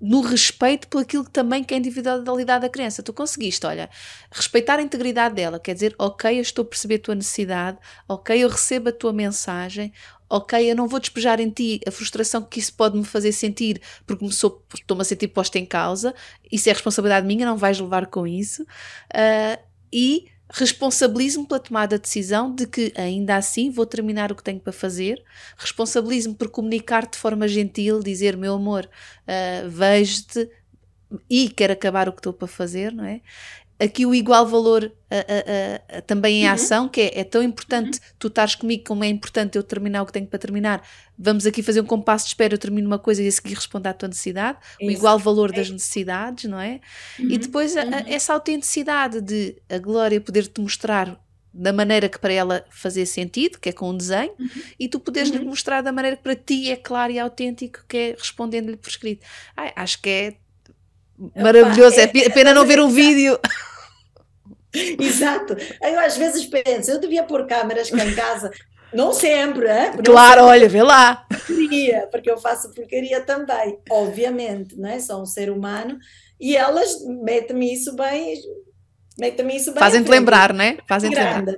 [0.01, 3.03] no respeito por aquilo que também que é a individualidade da criança.
[3.03, 3.91] Tu conseguiste, olha,
[4.31, 7.79] respeitar a integridade dela, quer dizer, ok, eu estou a perceber a tua necessidade,
[8.09, 9.93] ok, eu recebo a tua mensagem,
[10.29, 13.81] ok, eu não vou despejar em ti a frustração que isso pode me fazer sentir,
[14.07, 16.15] porque estou-me a sentir posta em causa,
[16.51, 22.03] isso é responsabilidade minha, não vais levar com isso, uh, e responsabilizo-me pela tomada de
[22.03, 25.23] decisão de que ainda assim vou terminar o que tenho para fazer,
[25.57, 28.89] responsabilizo-me por comunicar de forma gentil, dizer meu amor,
[29.27, 30.49] uh, vejo-te
[31.29, 33.21] e quero acabar o que estou para fazer, não é?
[33.79, 36.53] Aqui o igual valor uh, uh, uh, também em uhum.
[36.53, 38.15] ação, que é, é tão importante uhum.
[38.19, 40.83] tu estares comigo como é importante eu terminar o que tenho para terminar.
[41.19, 43.89] Vamos aqui fazer um compasso de espera, eu termino uma coisa e a seguir respondo
[43.89, 44.89] à tua necessidade, Isso.
[44.89, 45.57] o igual valor é.
[45.57, 46.81] das necessidades, não é?
[47.19, 47.31] Uhum.
[47.31, 47.93] E depois a, a, uhum.
[48.07, 51.19] essa autenticidade de a Glória poder-te mostrar
[51.53, 54.49] da maneira que para ela fazer sentido, que é com um desenho, uhum.
[54.79, 55.47] e tu poderes lhe uhum.
[55.47, 59.25] mostrar da maneira que para ti é claro e autêntico, que é respondendo-lhe por escrito.
[59.57, 60.37] Ai, acho que é
[61.35, 63.39] maravilhoso, Opa, é, é pena não ver um vídeo.
[65.01, 65.57] Exato.
[65.83, 68.51] Eu às vezes penso, eu devia pôr câmeras cá em casa.
[68.93, 69.93] Não sempre, hein?
[69.97, 70.53] Não claro, sempre.
[70.53, 71.27] olha, vê lá.
[71.29, 75.01] Porcaria, porque eu faço porcaria também, obviamente, não é?
[75.01, 75.99] Sou um ser humano
[76.41, 78.41] e elas metem-me isso bem,
[79.19, 79.81] metem-me isso bem.
[79.81, 80.79] Fazem-te lembrar, né?
[80.89, 81.57] Fazem-te lembrar.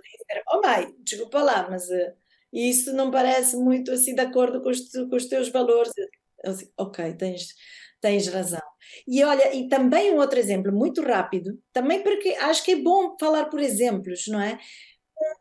[0.50, 2.12] Oh mãe, desculpa lá, mas uh,
[2.52, 5.92] isso não parece muito assim de acordo com os, com os teus valores.
[5.96, 7.54] Eu, assim, ok, tens,
[8.00, 8.60] tens razão.
[9.06, 13.16] E olha, e também um outro exemplo, muito rápido, também porque acho que é bom
[13.18, 14.58] falar por exemplos, não é?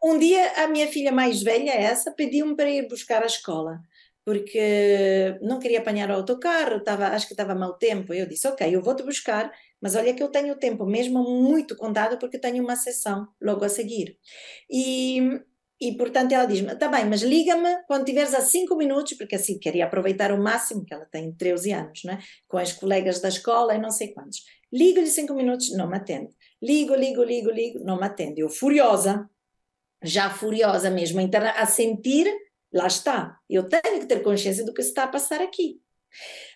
[0.04, 3.80] Um, dia a minha filha mais velha, essa, pediu-me para ir buscar a escola,
[4.26, 8.14] porque não queria apanhar o autocarro, estava, acho que estava mau tempo.
[8.14, 12.18] Eu disse, ok, eu vou-te buscar, mas olha que eu tenho tempo mesmo muito contado
[12.20, 14.18] porque tenho uma sessão logo a seguir.
[14.70, 15.42] E
[15.80, 19.60] e portanto ela diz-me: tá bem, mas liga-me quando tiveres a 5 minutos, porque assim
[19.60, 22.20] queria aproveitar o máximo, que ela tem 13 anos, né?
[22.48, 24.44] com as colegas da escola e não sei quantos.
[24.72, 26.30] Ligo-lhe 5 minutos, não me atende.
[26.62, 28.42] Ligo, ligo, ligo, ligo, não me atende.
[28.42, 29.30] Eu furiosa,
[30.04, 31.20] já furiosa mesmo,
[31.56, 32.28] a sentir,
[32.74, 35.80] lá está, eu tenho que ter consciência do que se está a passar aqui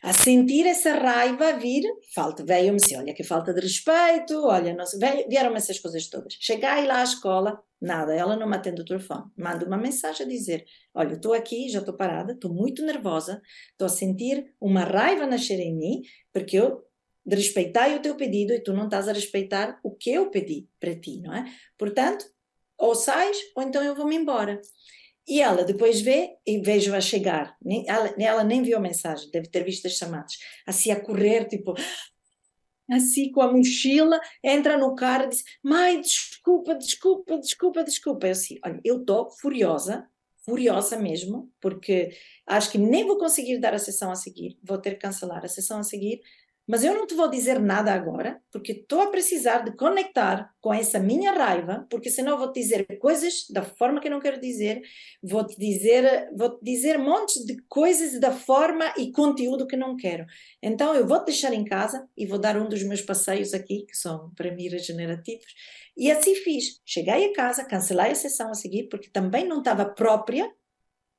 [0.04, 1.84] a sentir essa raiva vir,
[2.14, 4.76] falta, veio-me assim, olha que falta de respeito, olha,
[5.30, 6.34] vieram-me essas coisas todas.
[6.40, 10.30] Cheguei lá à escola, nada, ela não me atende o telefone, manda uma mensagem a
[10.30, 13.42] dizer, olha, estou aqui, já estou parada, estou muito nervosa,
[13.72, 16.02] estou a sentir uma raiva nascer em mim,
[16.34, 16.84] porque eu
[17.28, 20.96] respeitei o teu pedido e tu não estás a respeitar o que eu pedi para
[20.96, 21.46] ti, não é?
[21.78, 22.26] Portanto,
[22.78, 24.60] ou sais ou então eu vou-me embora.
[25.28, 27.56] E ela depois vê e vejo-a chegar.
[27.88, 30.38] Ela, ela, nem viu a mensagem, deve ter visto as chamadas.
[30.66, 31.74] Assim a correr, tipo,
[32.90, 38.28] assim com a mochila, entra no carro e diz: Mãe, desculpa, desculpa, desculpa, desculpa.
[38.28, 40.08] Eu assim, olha, eu estou furiosa,
[40.44, 42.12] furiosa mesmo, porque
[42.48, 45.48] acho que nem vou conseguir dar a sessão a seguir, vou ter que cancelar a
[45.48, 46.22] sessão a seguir,
[46.72, 50.74] mas eu não te vou dizer nada agora, porque estou a precisar de conectar com
[50.74, 54.40] essa minha raiva, porque senão vou te dizer coisas da forma que eu não quero
[54.40, 54.82] dizer,
[55.22, 59.98] vou te dizer, vou te dizer montes de coisas da forma e conteúdo que não
[59.98, 60.26] quero.
[60.64, 63.86] Então eu vou te deixar em casa e vou dar um dos meus passeios aqui,
[63.86, 65.54] que são para mim regenerativos.
[65.98, 66.80] E assim fiz.
[66.86, 70.50] Cheguei a casa, cancelei a sessão a seguir, porque também não estava própria,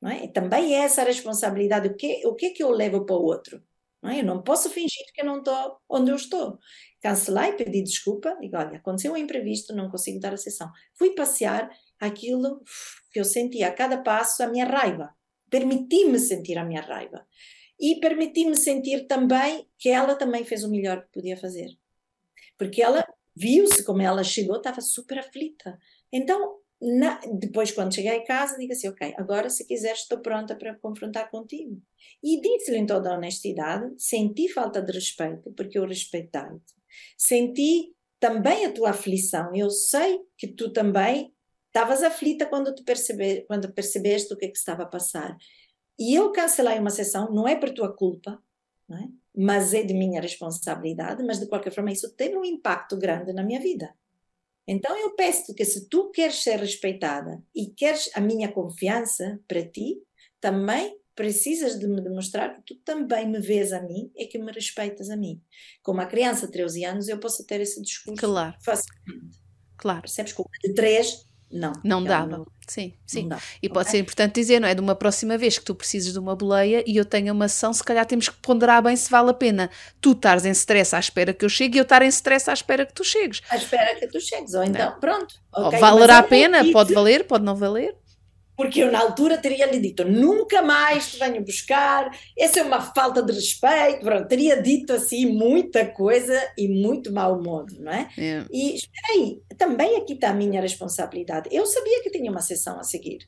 [0.00, 0.24] não é?
[0.24, 1.88] E também é essa responsabilidade.
[1.88, 3.62] O que, o que é que eu levo para o outro?
[4.02, 4.20] Não é?
[4.20, 6.58] Eu não posso fingir que eu não estou onde eu estou.
[7.00, 10.70] Cancelei, pedi desculpa, digo, olha, aconteceu um imprevisto, não consigo dar a sessão.
[10.94, 12.62] Fui passear aquilo
[13.12, 15.14] que eu sentia a cada passo, a minha raiva.
[15.48, 17.26] Permiti-me sentir a minha raiva.
[17.78, 21.68] E permiti-me sentir também que ela também fez o melhor que podia fazer.
[22.58, 25.78] Porque ela viu-se como ela chegou, estava super aflita.
[26.12, 30.56] Então, na, depois, quando cheguei a casa, digo assim: Ok, agora se quiseres, estou pronta
[30.56, 31.80] para confrontar contigo.
[32.22, 36.74] E disse-lhe em toda a honestidade: senti falta de respeito, porque eu respeitei-te.
[37.16, 39.54] Senti também a tua aflição.
[39.54, 41.32] Eu sei que tu também
[41.66, 45.36] estavas aflita quando, tu percebe, quando percebeste o que, é que estava a passar.
[45.98, 48.42] E eu cancelei uma sessão, não é por tua culpa,
[48.88, 49.08] não é?
[49.34, 53.42] mas é de minha responsabilidade, mas de qualquer forma isso teve um impacto grande na
[53.42, 53.94] minha vida.
[54.66, 59.66] Então eu peço que se tu queres ser respeitada e queres a minha confiança para
[59.66, 60.00] ti,
[60.40, 64.50] também precisas de me demonstrar que tu também me vês a mim e que me
[64.52, 65.40] respeitas a mim.
[65.82, 68.54] Como a criança de 13 anos, eu posso ter esse discurso claro.
[68.60, 69.38] facilmente.
[69.76, 70.02] Claro.
[70.02, 70.32] Percebes?
[70.32, 71.72] Com de 3, não.
[71.84, 72.38] Não dava.
[72.38, 73.28] Não, sim, sim.
[73.28, 74.74] Dá, e pode ser importante dizer, não é?
[74.74, 77.74] De uma próxima vez que tu precisas de uma boleia e eu tenho uma ação,
[77.74, 80.98] se calhar temos que ponderar bem se vale a pena tu estares em stress à
[80.98, 83.42] espera que eu chegue e eu estar em stress à espera que tu chegues.
[83.50, 85.34] À espera que tu chegues, ou então, pronto.
[85.54, 87.94] Okay, valerá a pena, pode valer, pode não valer
[88.56, 92.80] porque eu na altura teria lhe dito nunca mais te venho buscar, essa é uma
[92.80, 98.08] falta de respeito, pronto, teria dito assim muita coisa e muito mau modo, não é?
[98.18, 98.44] é.
[98.50, 101.48] E espera aí, também aqui está a minha responsabilidade.
[101.50, 103.26] Eu sabia que tinha uma sessão a seguir,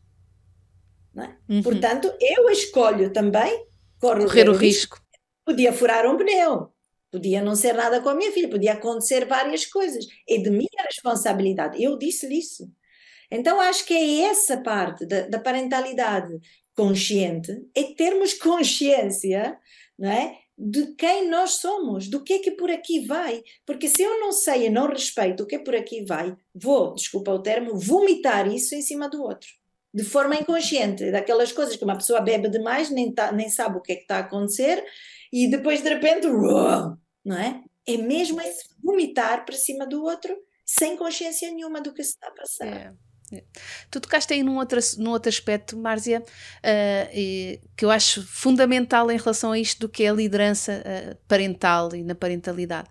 [1.17, 1.35] é?
[1.49, 1.63] Uhum.
[1.63, 3.67] Portanto, eu escolho também
[4.01, 4.97] correr, correr o risco.
[4.97, 5.05] risco.
[5.45, 6.75] Podia furar um pneu,
[7.15, 10.05] Podia não ser nada com a minha filha, podia acontecer várias coisas.
[10.29, 11.81] É de minha responsabilidade.
[11.81, 12.69] Eu disse-lhe isso.
[13.35, 16.39] Então, acho que é essa parte da, da parentalidade
[16.75, 19.59] consciente, é termos consciência,
[19.99, 20.39] não é?
[20.57, 23.43] de quem nós somos, do que é que por aqui vai.
[23.67, 26.95] Porque se eu não sei e não respeito o que é por aqui vai, vou,
[26.95, 29.49] desculpa o termo, vomitar isso em cima do outro.
[29.93, 33.81] De forma inconsciente, daquelas coisas que uma pessoa bebe demais, nem, tá, nem sabe o
[33.81, 34.85] que é que está a acontecer,
[35.33, 36.29] e depois de repente,
[37.25, 37.63] não é?
[37.87, 42.29] É mesmo esse vomitar para cima do outro, sem consciência nenhuma do que se está
[42.29, 42.67] a passar.
[42.67, 42.95] É.
[43.91, 49.11] Tu tocaste aí num outro, num outro aspecto, Márcia, uh, e, que eu acho fundamental
[49.11, 52.89] em relação a isto do que é a liderança uh, parental e na parentalidade,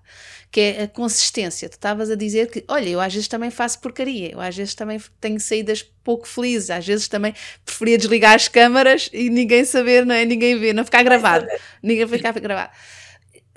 [0.52, 1.70] que é a consistência.
[1.70, 4.76] Tu estavas a dizer que, olha, eu às vezes também faço porcaria, eu às vezes
[4.76, 7.34] também tenho saídas pouco felizes, às vezes também
[7.66, 10.26] preferia desligar as câmaras e ninguém saber, não é?
[10.26, 11.48] Ninguém ver, não ficar gravado,
[11.82, 12.72] ninguém ficar gravado.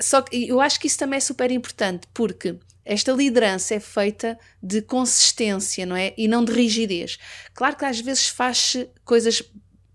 [0.01, 2.57] Só que eu acho que isso também é super importante, porque
[2.87, 6.15] esta liderança é feita de consistência, não é?
[6.17, 7.19] E não de rigidez.
[7.53, 9.43] Claro que às vezes faz coisas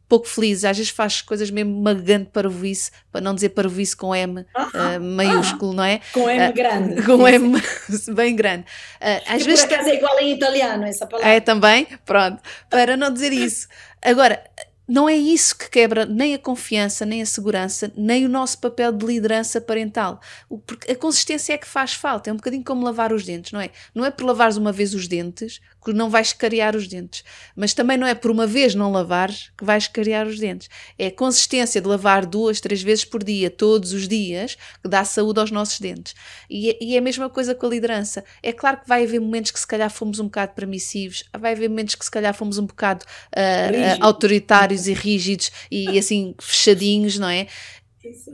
[0.10, 3.66] pouco felizes, às vezes faz coisas mesmo magante para o vice, para não dizer para
[3.66, 4.46] o vice com M uh,
[5.00, 6.02] maiúsculo, não é?
[6.12, 7.02] Com M uh, grande.
[7.08, 7.62] Com M
[8.14, 8.66] bem grande.
[9.00, 11.32] Uh, às que vezes por acaso é igual em italiano essa palavra.
[11.32, 11.88] É também?
[12.06, 12.42] Pronto.
[12.70, 13.70] Para não dizer isso.
[14.02, 14.44] Agora,
[14.92, 18.92] não é isso que quebra nem a confiança, nem a segurança, nem o nosso papel
[18.92, 20.20] de liderança parental.
[20.68, 22.30] Porque a consistência é que faz falta.
[22.30, 23.70] É um bocadinho como lavar os dentes, não é?
[23.96, 27.24] Não é por lavares uma vez os dentes que não vais cariar os dentes.
[27.56, 30.70] Mas também não é por uma vez não lavares que vais cariar os dentes.
[30.98, 35.04] É a consistência de lavar duas, três vezes por dia, todos os dias, que dá
[35.04, 36.14] saúde aos nossos dentes.
[36.50, 38.24] E, é, e é a mesma coisa com a liderança.
[38.44, 41.70] É claro que vai haver momentos que se calhar fomos um bocado permissivos, vai haver
[41.70, 43.06] momentos que se calhar fomos um bocado
[43.36, 47.48] uh, uh, autoritários e rígidos e assim fechadinhos, não é?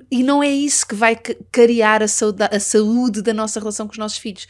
[0.10, 1.18] E não é isso que vai
[1.52, 4.48] cariar a saúde, a saúde da nossa relação com os nossos filhos.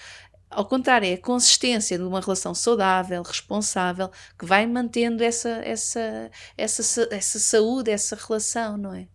[0.50, 6.32] Ao contrário, é a consistência de uma relação saudável, responsável, que vai mantendo essa, essa,
[6.58, 9.08] essa, essa saúde, essa relação, não é?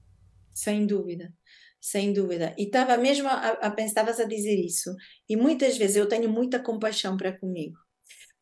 [0.52, 1.32] Sem dúvida,
[1.80, 2.54] sem dúvida.
[2.58, 4.94] E estava mesmo a, a estavas a dizer isso,
[5.28, 7.78] e muitas vezes eu tenho muita compaixão para comigo.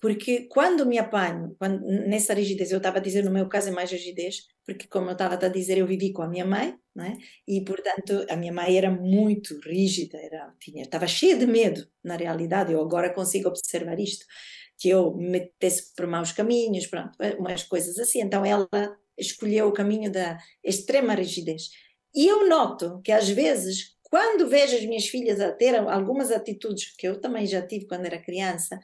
[0.01, 3.73] Porque quando me apanho, quando, nessa rigidez, eu estava a dizer, no meu caso é
[3.73, 7.19] mais rigidez, porque como eu estava a dizer, eu vivi com a minha mãe, né?
[7.47, 12.17] e portanto a minha mãe era muito rígida, era, tinha, estava cheia de medo, na
[12.17, 14.25] realidade, eu agora consigo observar isto,
[14.79, 18.69] que eu me metesse por maus caminhos, pronto, umas coisas assim, então ela
[19.19, 21.69] escolheu o caminho da extrema rigidez.
[22.15, 26.95] E eu noto que às vezes, quando vejo as minhas filhas a ter algumas atitudes
[26.97, 28.81] que eu também já tive quando era criança,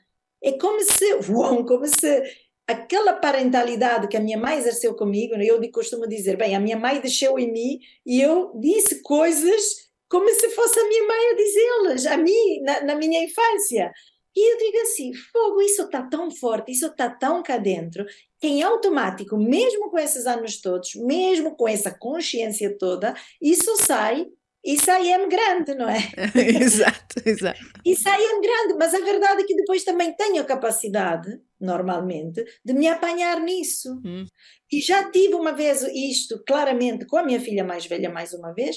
[0.47, 1.18] é como se,
[1.66, 2.22] como se
[2.66, 7.01] aquela parentalidade que a minha mãe exerceu comigo, eu costumo dizer, bem, a minha mãe
[7.01, 12.07] deixou em mim e eu disse coisas como se fosse a minha mãe a dizê-las,
[12.07, 13.92] a mim, na, na, minha infância.
[14.36, 18.05] E eu digo assim, fogo, isso está tão forte, isso está tão cá dentro,
[18.38, 24.26] que em automático, mesmo com esses anos todos, mesmo com essa consciência toda, isso sai
[24.67, 25.99] isso aí é grande, não é?
[26.61, 27.61] exato, exato.
[27.85, 32.45] Isso aí é grande, mas a verdade é que depois também tenho a capacidade, normalmente,
[32.64, 34.01] de me apanhar nisso.
[34.05, 34.27] Hum.
[34.71, 38.53] E já tive uma vez isto, claramente, com a minha filha mais velha, mais uma
[38.53, 38.77] vez,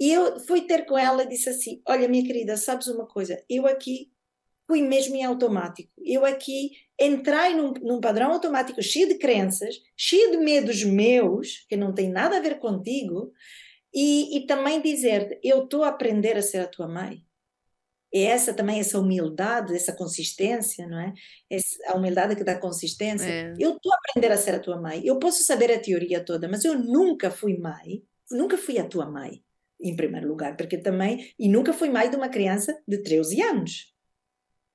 [0.00, 3.42] e eu fui ter com ela e disse assim: Olha, minha querida, sabes uma coisa?
[3.50, 4.10] Eu aqui
[4.66, 5.90] fui mesmo em automático.
[6.04, 6.70] Eu aqui
[7.00, 12.08] entrei num, num, padrão automático cheio de crenças, cheio de medos meus, que não tem
[12.08, 13.32] nada a ver contigo,
[13.94, 17.24] e, e também dizer eu estou a aprender a ser a tua mãe.
[18.12, 21.12] E essa também, essa humildade, essa consistência, não é?
[21.50, 23.26] Essa, a humildade que dá consistência.
[23.26, 23.54] É.
[23.58, 25.04] Eu estou a aprender a ser a tua mãe.
[25.04, 29.04] Eu posso saber a teoria toda, mas eu nunca fui mãe, nunca fui a tua
[29.06, 29.42] mãe,
[29.80, 33.92] em primeiro lugar, porque também, e nunca fui mãe de uma criança de 13 anos.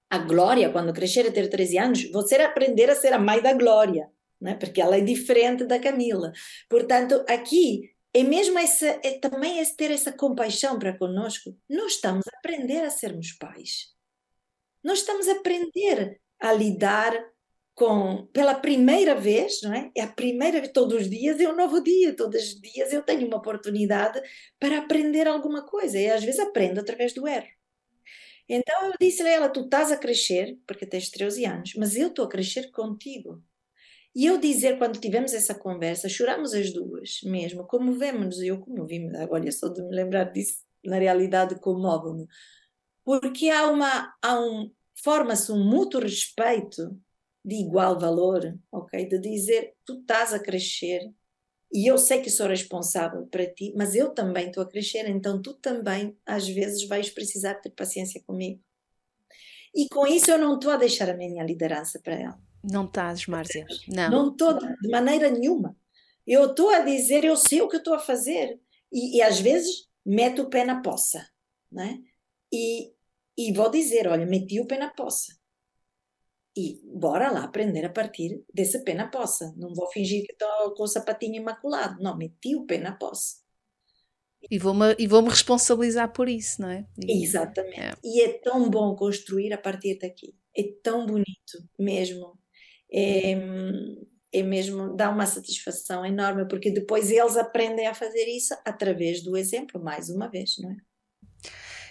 [0.10, 3.54] A Glória, quando crescer e ter 13 anos, você aprender a ser a mãe da
[3.54, 4.10] Glória,
[4.42, 4.56] né?
[4.56, 6.34] porque ela é diferente da Camila.
[6.68, 11.56] Portanto, aqui é mesmo essa, é também esse ter essa compaixão para conosco.
[11.70, 13.94] Nós estamos a aprender a sermos pais.
[14.84, 17.14] Nós estamos a aprender a lidar
[17.76, 19.92] com, pela primeira vez, não é?
[19.96, 23.02] É a primeira vez, todos os dias é um novo dia, todos os dias eu
[23.04, 24.22] tenho uma oportunidade
[24.60, 25.98] para aprender alguma coisa.
[25.98, 27.48] E às vezes aprendo através do erro.
[28.50, 32.08] Então eu disse a ela: Tu estás a crescer, porque tens 13 anos, mas eu
[32.08, 33.42] estou a crescer contigo.
[34.16, 39.52] E eu dizer, quando tivemos essa conversa, choramos as duas mesmo, comovemos-nos, eu comovi-me, olha,
[39.52, 42.26] só de me lembrar disso, na realidade comovo-me,
[43.04, 44.72] porque há uma, há um,
[45.04, 47.00] forma-se um mútuo respeito
[47.46, 49.08] de igual valor, ok?
[49.08, 51.02] De dizer, tu estás a crescer
[51.72, 55.42] e eu sei que sou responsável para ti, mas eu também estou a crescer, então
[55.42, 58.62] tu também às vezes vais precisar ter paciência comigo.
[59.74, 62.49] E com isso eu não estou a deixar a minha liderança para ela.
[62.64, 63.66] Não estás, Márcia.
[63.88, 64.10] Não.
[64.10, 65.76] Não estou de maneira nenhuma.
[66.26, 68.60] Eu estou a dizer, eu sei o que estou a fazer.
[68.92, 71.28] E, e, às vezes meto o pé na poça.
[71.72, 72.00] Né?
[72.52, 72.92] E,
[73.38, 75.38] e vou dizer: olha, meti o pé na poça.
[76.58, 79.54] E bora lá aprender a partir desse pé na poça.
[79.56, 82.02] Não vou fingir que estou com o sapatinho imaculado.
[82.02, 83.38] Não, meti o pé na poça.
[84.50, 86.86] E vou-me e vou -me responsabilizar por isso, não é?
[86.98, 87.80] E, Exatamente.
[87.80, 87.94] É.
[88.04, 90.36] E é tão bom construir a partir daqui.
[90.56, 92.39] É tão bonito mesmo.
[92.92, 93.34] É,
[94.32, 99.36] é mesmo, dá uma satisfação enorme, porque depois eles aprendem a fazer isso através do
[99.38, 100.89] exemplo, mais uma vez, não é?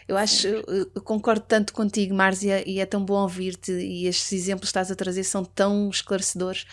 [0.09, 4.69] Eu acho, eu concordo tanto contigo, Márcia, e é tão bom ouvir-te e estes exemplos
[4.69, 6.65] que estás a trazer são tão esclarecedores.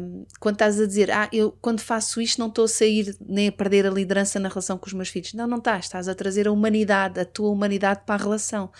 [0.00, 3.48] Um, quando estás a dizer, ah, eu quando faço isto não estou a sair nem
[3.48, 5.34] a perder a liderança na relação com os meus filhos.
[5.34, 8.70] Não, não estás, estás a trazer a humanidade, a tua humanidade para a relação,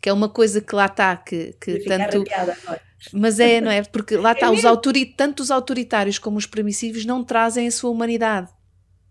[0.00, 2.22] que é uma coisa que lá está, que, que tanto.
[3.12, 3.82] Mas é, não é?
[3.82, 7.72] Porque lá está, é os autori tanto os autoritários como os permissivos não trazem a
[7.72, 8.48] sua humanidade,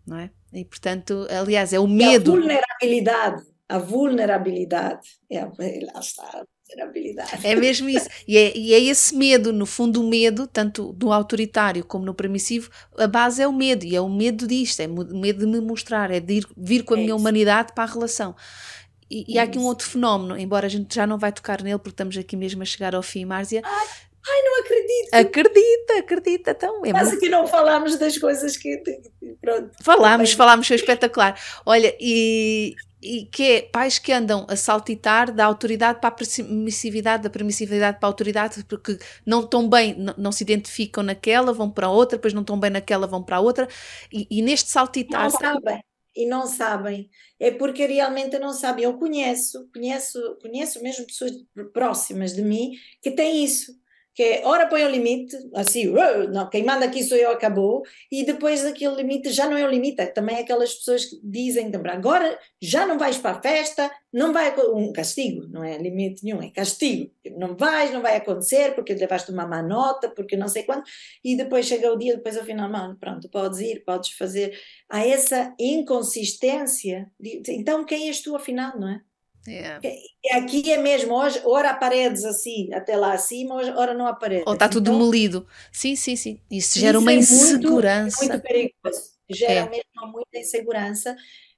[0.07, 0.29] não é?
[0.53, 2.31] E portanto, aliás, é o medo.
[2.31, 5.07] E a vulnerabilidade a vulnerabilidade.
[5.31, 7.47] É, lá está, a vulnerabilidade.
[7.47, 8.09] É mesmo isso.
[8.27, 12.15] E é, e é esse medo, no fundo, o medo, tanto do autoritário como no
[12.15, 13.85] permissivo, a base é o medo.
[13.85, 16.83] E é o medo disto, é o medo de me mostrar, é de ir, vir
[16.83, 17.21] com a é minha isso.
[17.21, 18.35] humanidade para a relação.
[19.09, 19.65] E, e é há aqui isso.
[19.65, 22.63] um outro fenómeno, embora a gente já não vai tocar nele, porque estamos aqui mesmo
[22.63, 23.61] a chegar ao fim, Márcia.
[23.63, 23.87] Ai,
[24.27, 25.13] ai não acredito!
[25.13, 26.51] Acredita, acredita.
[26.51, 27.21] Então, é Quase muito...
[27.21, 28.81] que não falámos das coisas que.
[29.39, 29.71] Pronto.
[29.83, 31.39] Falámos, falámos, foi espetacular.
[31.65, 37.23] Olha, e, e que é pais que andam a saltitar da autoridade para a permissividade,
[37.23, 41.69] da permissividade para a autoridade, porque não estão bem, não, não se identificam naquela, vão
[41.69, 43.67] para a outra, depois não estão bem naquela, vão para a outra,
[44.11, 45.23] e, e neste saltitar.
[45.23, 45.83] Não sabem,
[46.15, 48.83] e não sabem, é porque realmente não sabem.
[48.83, 51.31] Eu conheço, conheço, conheço mesmo pessoas
[51.71, 52.71] próximas de mim
[53.01, 53.79] que têm isso
[54.13, 55.93] que ora põe o limite, assim,
[56.31, 59.69] não, quem manda aqui sou eu, acabou, e depois aquele limite já não é o
[59.69, 63.89] limite, é também aquelas pessoas que dizem também, agora já não vais para a festa,
[64.11, 68.75] não vai, um castigo, não é limite nenhum, é castigo, não vais, não vai acontecer,
[68.75, 70.89] porque levaste uma má nota, porque não sei quanto,
[71.23, 75.05] e depois chega o dia, depois ao final, mano, pronto, podes ir, podes fazer, há
[75.05, 79.01] essa inconsistência, de, então quem és tu afinal, não é?
[79.49, 79.81] Yeah.
[80.33, 84.45] Aqui é mesmo, hoje, ora paredes assim, até lá acima, ora não há paredes.
[84.45, 85.47] Ou está tudo então, demolido.
[85.71, 86.39] Sim, sim, sim.
[86.51, 88.17] Isso gera isso uma é insegurança.
[88.19, 89.01] Muito, muito perigoso.
[89.29, 89.69] Gera é.
[89.69, 91.15] mesmo muita insegurança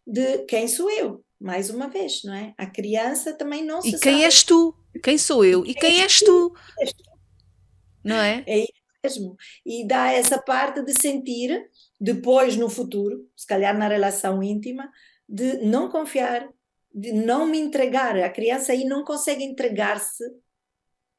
[0.07, 2.53] de quem sou eu, mais uma vez, não é?
[2.57, 4.23] A criança também não e se E quem sabe.
[4.23, 4.75] és tu?
[5.03, 5.65] Quem sou eu?
[5.65, 6.55] E quem, quem és tu?
[6.79, 7.03] És tu?
[8.03, 8.43] Não é?
[8.47, 8.73] É isso
[9.03, 9.37] mesmo.
[9.65, 11.69] E dá essa parte de sentir,
[11.99, 14.89] depois no futuro, se calhar na relação íntima,
[15.27, 16.49] de não confiar
[16.93, 18.17] de não me entregar.
[18.17, 20.23] A criança aí não consegue entregar-se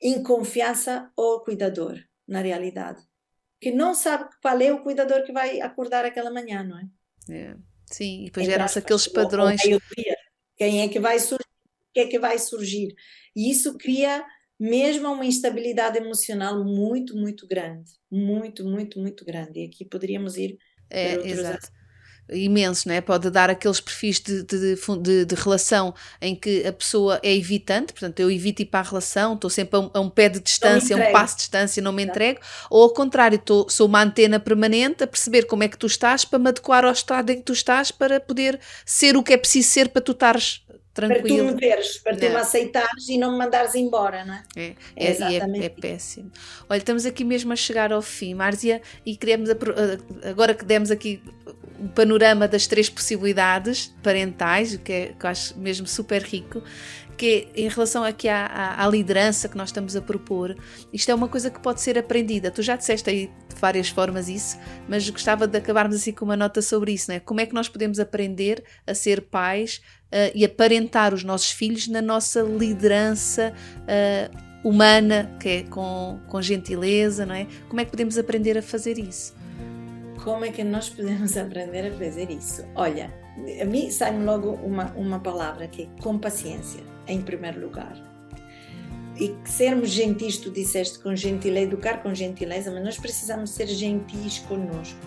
[0.01, 3.01] em confiança ao cuidador, na realidade.
[3.61, 6.85] Que não sabe qual é o cuidador que vai acordar aquela manhã, não é?
[7.31, 7.57] é.
[7.87, 9.61] Sim, e depois geram-se aqueles padrões.
[10.57, 11.45] Quem é que vai surgir?
[11.45, 12.95] O que é que vai surgir?
[13.37, 14.25] E isso cria
[14.59, 17.91] mesmo uma instabilidade emocional muito, muito grande.
[18.11, 19.61] Muito, muito, muito grande.
[19.61, 20.59] E aqui poderíamos ir
[20.91, 21.69] é, exato
[22.31, 23.01] imenso, não é?
[23.01, 27.93] Pode dar aqueles perfis de, de, de, de, relação em que a pessoa é evitante,
[27.93, 30.41] portanto, eu evito ir para a relação, estou sempre a um, a um pé de
[30.41, 34.03] distância, a um passo de distância, não me entrego, ou ao contrário, estou, sou uma
[34.03, 37.37] antena permanente a perceber como é que tu estás para me adequar ao estado em
[37.37, 40.63] que tu estás para poder ser o que é preciso ser para tu estares
[40.93, 41.23] tranquilo.
[41.23, 44.43] Para tu me veres, para tu me aceitares e não me mandares embora, não é?
[44.57, 45.63] É, é, é, é exatamente.
[45.63, 46.31] é, é péssimo.
[46.69, 49.51] Olha, estamos aqui mesmo a chegar ao fim, Márzia, e queremos,
[50.25, 51.23] agora que demos aqui
[51.81, 56.63] um panorama das três possibilidades parentais, o que, é, que eu acho mesmo super rico,
[57.17, 60.57] que em relação aqui à, à, à, liderança que nós estamos a propor,
[60.93, 62.51] isto é uma coisa que pode ser aprendida.
[62.51, 66.37] Tu já disseste aí de várias formas isso, mas gostava de acabarmos assim com uma
[66.37, 67.21] nota sobre isso, não é?
[67.21, 69.81] Como é que nós podemos aprender a ser pais
[70.13, 73.53] uh, e aparentar os nossos filhos na nossa liderança
[73.83, 77.47] uh, humana, que é com, com gentileza, não é?
[77.69, 79.35] Como é que podemos aprender a fazer isso?
[80.23, 82.65] Como é que nós podemos aprender a fazer isso?
[82.75, 83.13] Olha,
[83.61, 87.97] a mim sai-me logo uma, uma palavra que é com paciência, em primeiro lugar.
[89.21, 94.39] E sermos gentis, tu disseste com gentileza, educar com gentileza, mas nós precisamos ser gentis
[94.41, 94.99] conosco,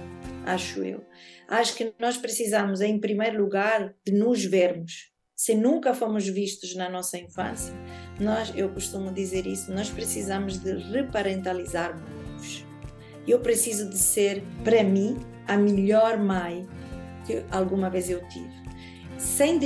[0.45, 1.03] acho eu.
[1.47, 5.11] Acho que nós precisamos, em primeiro lugar, de nos vermos.
[5.35, 7.73] Se nunca fomos vistos na nossa infância,
[8.19, 12.65] nós, eu costumo dizer isso, nós precisamos de reparentalizarmos
[13.27, 15.17] Eu preciso de ser, para mim,
[15.47, 16.67] a melhor mãe
[17.25, 18.53] que alguma vez eu tive.
[19.17, 19.59] Sem,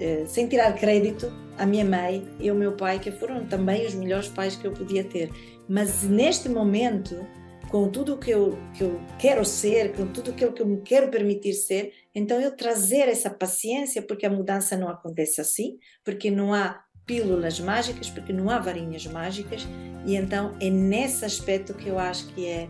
[0.00, 3.94] eh, sem tirar crédito à minha mãe e ao meu pai, que foram também os
[3.94, 5.30] melhores pais que eu podia ter.
[5.68, 7.26] Mas neste momento,
[7.70, 10.80] com tudo o que eu, que eu quero ser, com tudo aquilo que eu me
[10.82, 16.30] quero permitir ser, então eu trazer essa paciência, porque a mudança não acontece assim, porque
[16.30, 19.66] não há pílulas mágicas, porque não há varinhas mágicas,
[20.04, 22.68] e então é nesse aspecto que eu acho que é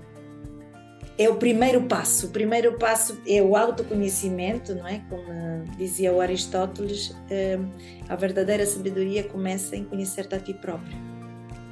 [1.18, 2.28] é o primeiro passo.
[2.28, 5.04] O primeiro passo é o autoconhecimento, não é?
[5.10, 7.58] Como dizia o Aristóteles, eh,
[8.08, 10.96] a verdadeira sabedoria começa em conhecer-te a ti próprio.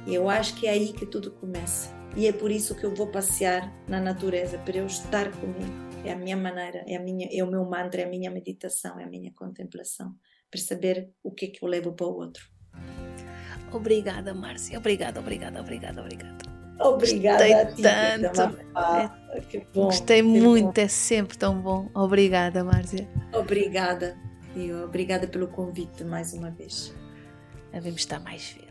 [0.05, 1.98] E eu acho que é aí que tudo começa.
[2.15, 5.89] E é por isso que eu vou passear na natureza, para eu estar comigo.
[6.03, 8.99] É a minha maneira, é, a minha, é o meu mantra, é a minha meditação,
[8.99, 10.15] é a minha contemplação.
[10.49, 12.43] Para saber o que é que eu levo para o outro.
[13.71, 14.77] Obrigada, Márcia.
[14.77, 16.49] Obrigada, obrigada, obrigada, obrigada.
[16.79, 18.57] Obrigada Gostei tanto.
[19.33, 20.81] É, que bom, Gostei que muito, bom.
[20.81, 21.89] é sempre tão bom.
[21.93, 23.07] Obrigada, Márcia.
[23.33, 24.17] Obrigada.
[24.55, 26.95] E obrigada pelo convite mais uma vez.
[27.71, 28.68] Devemos estar mais vezes.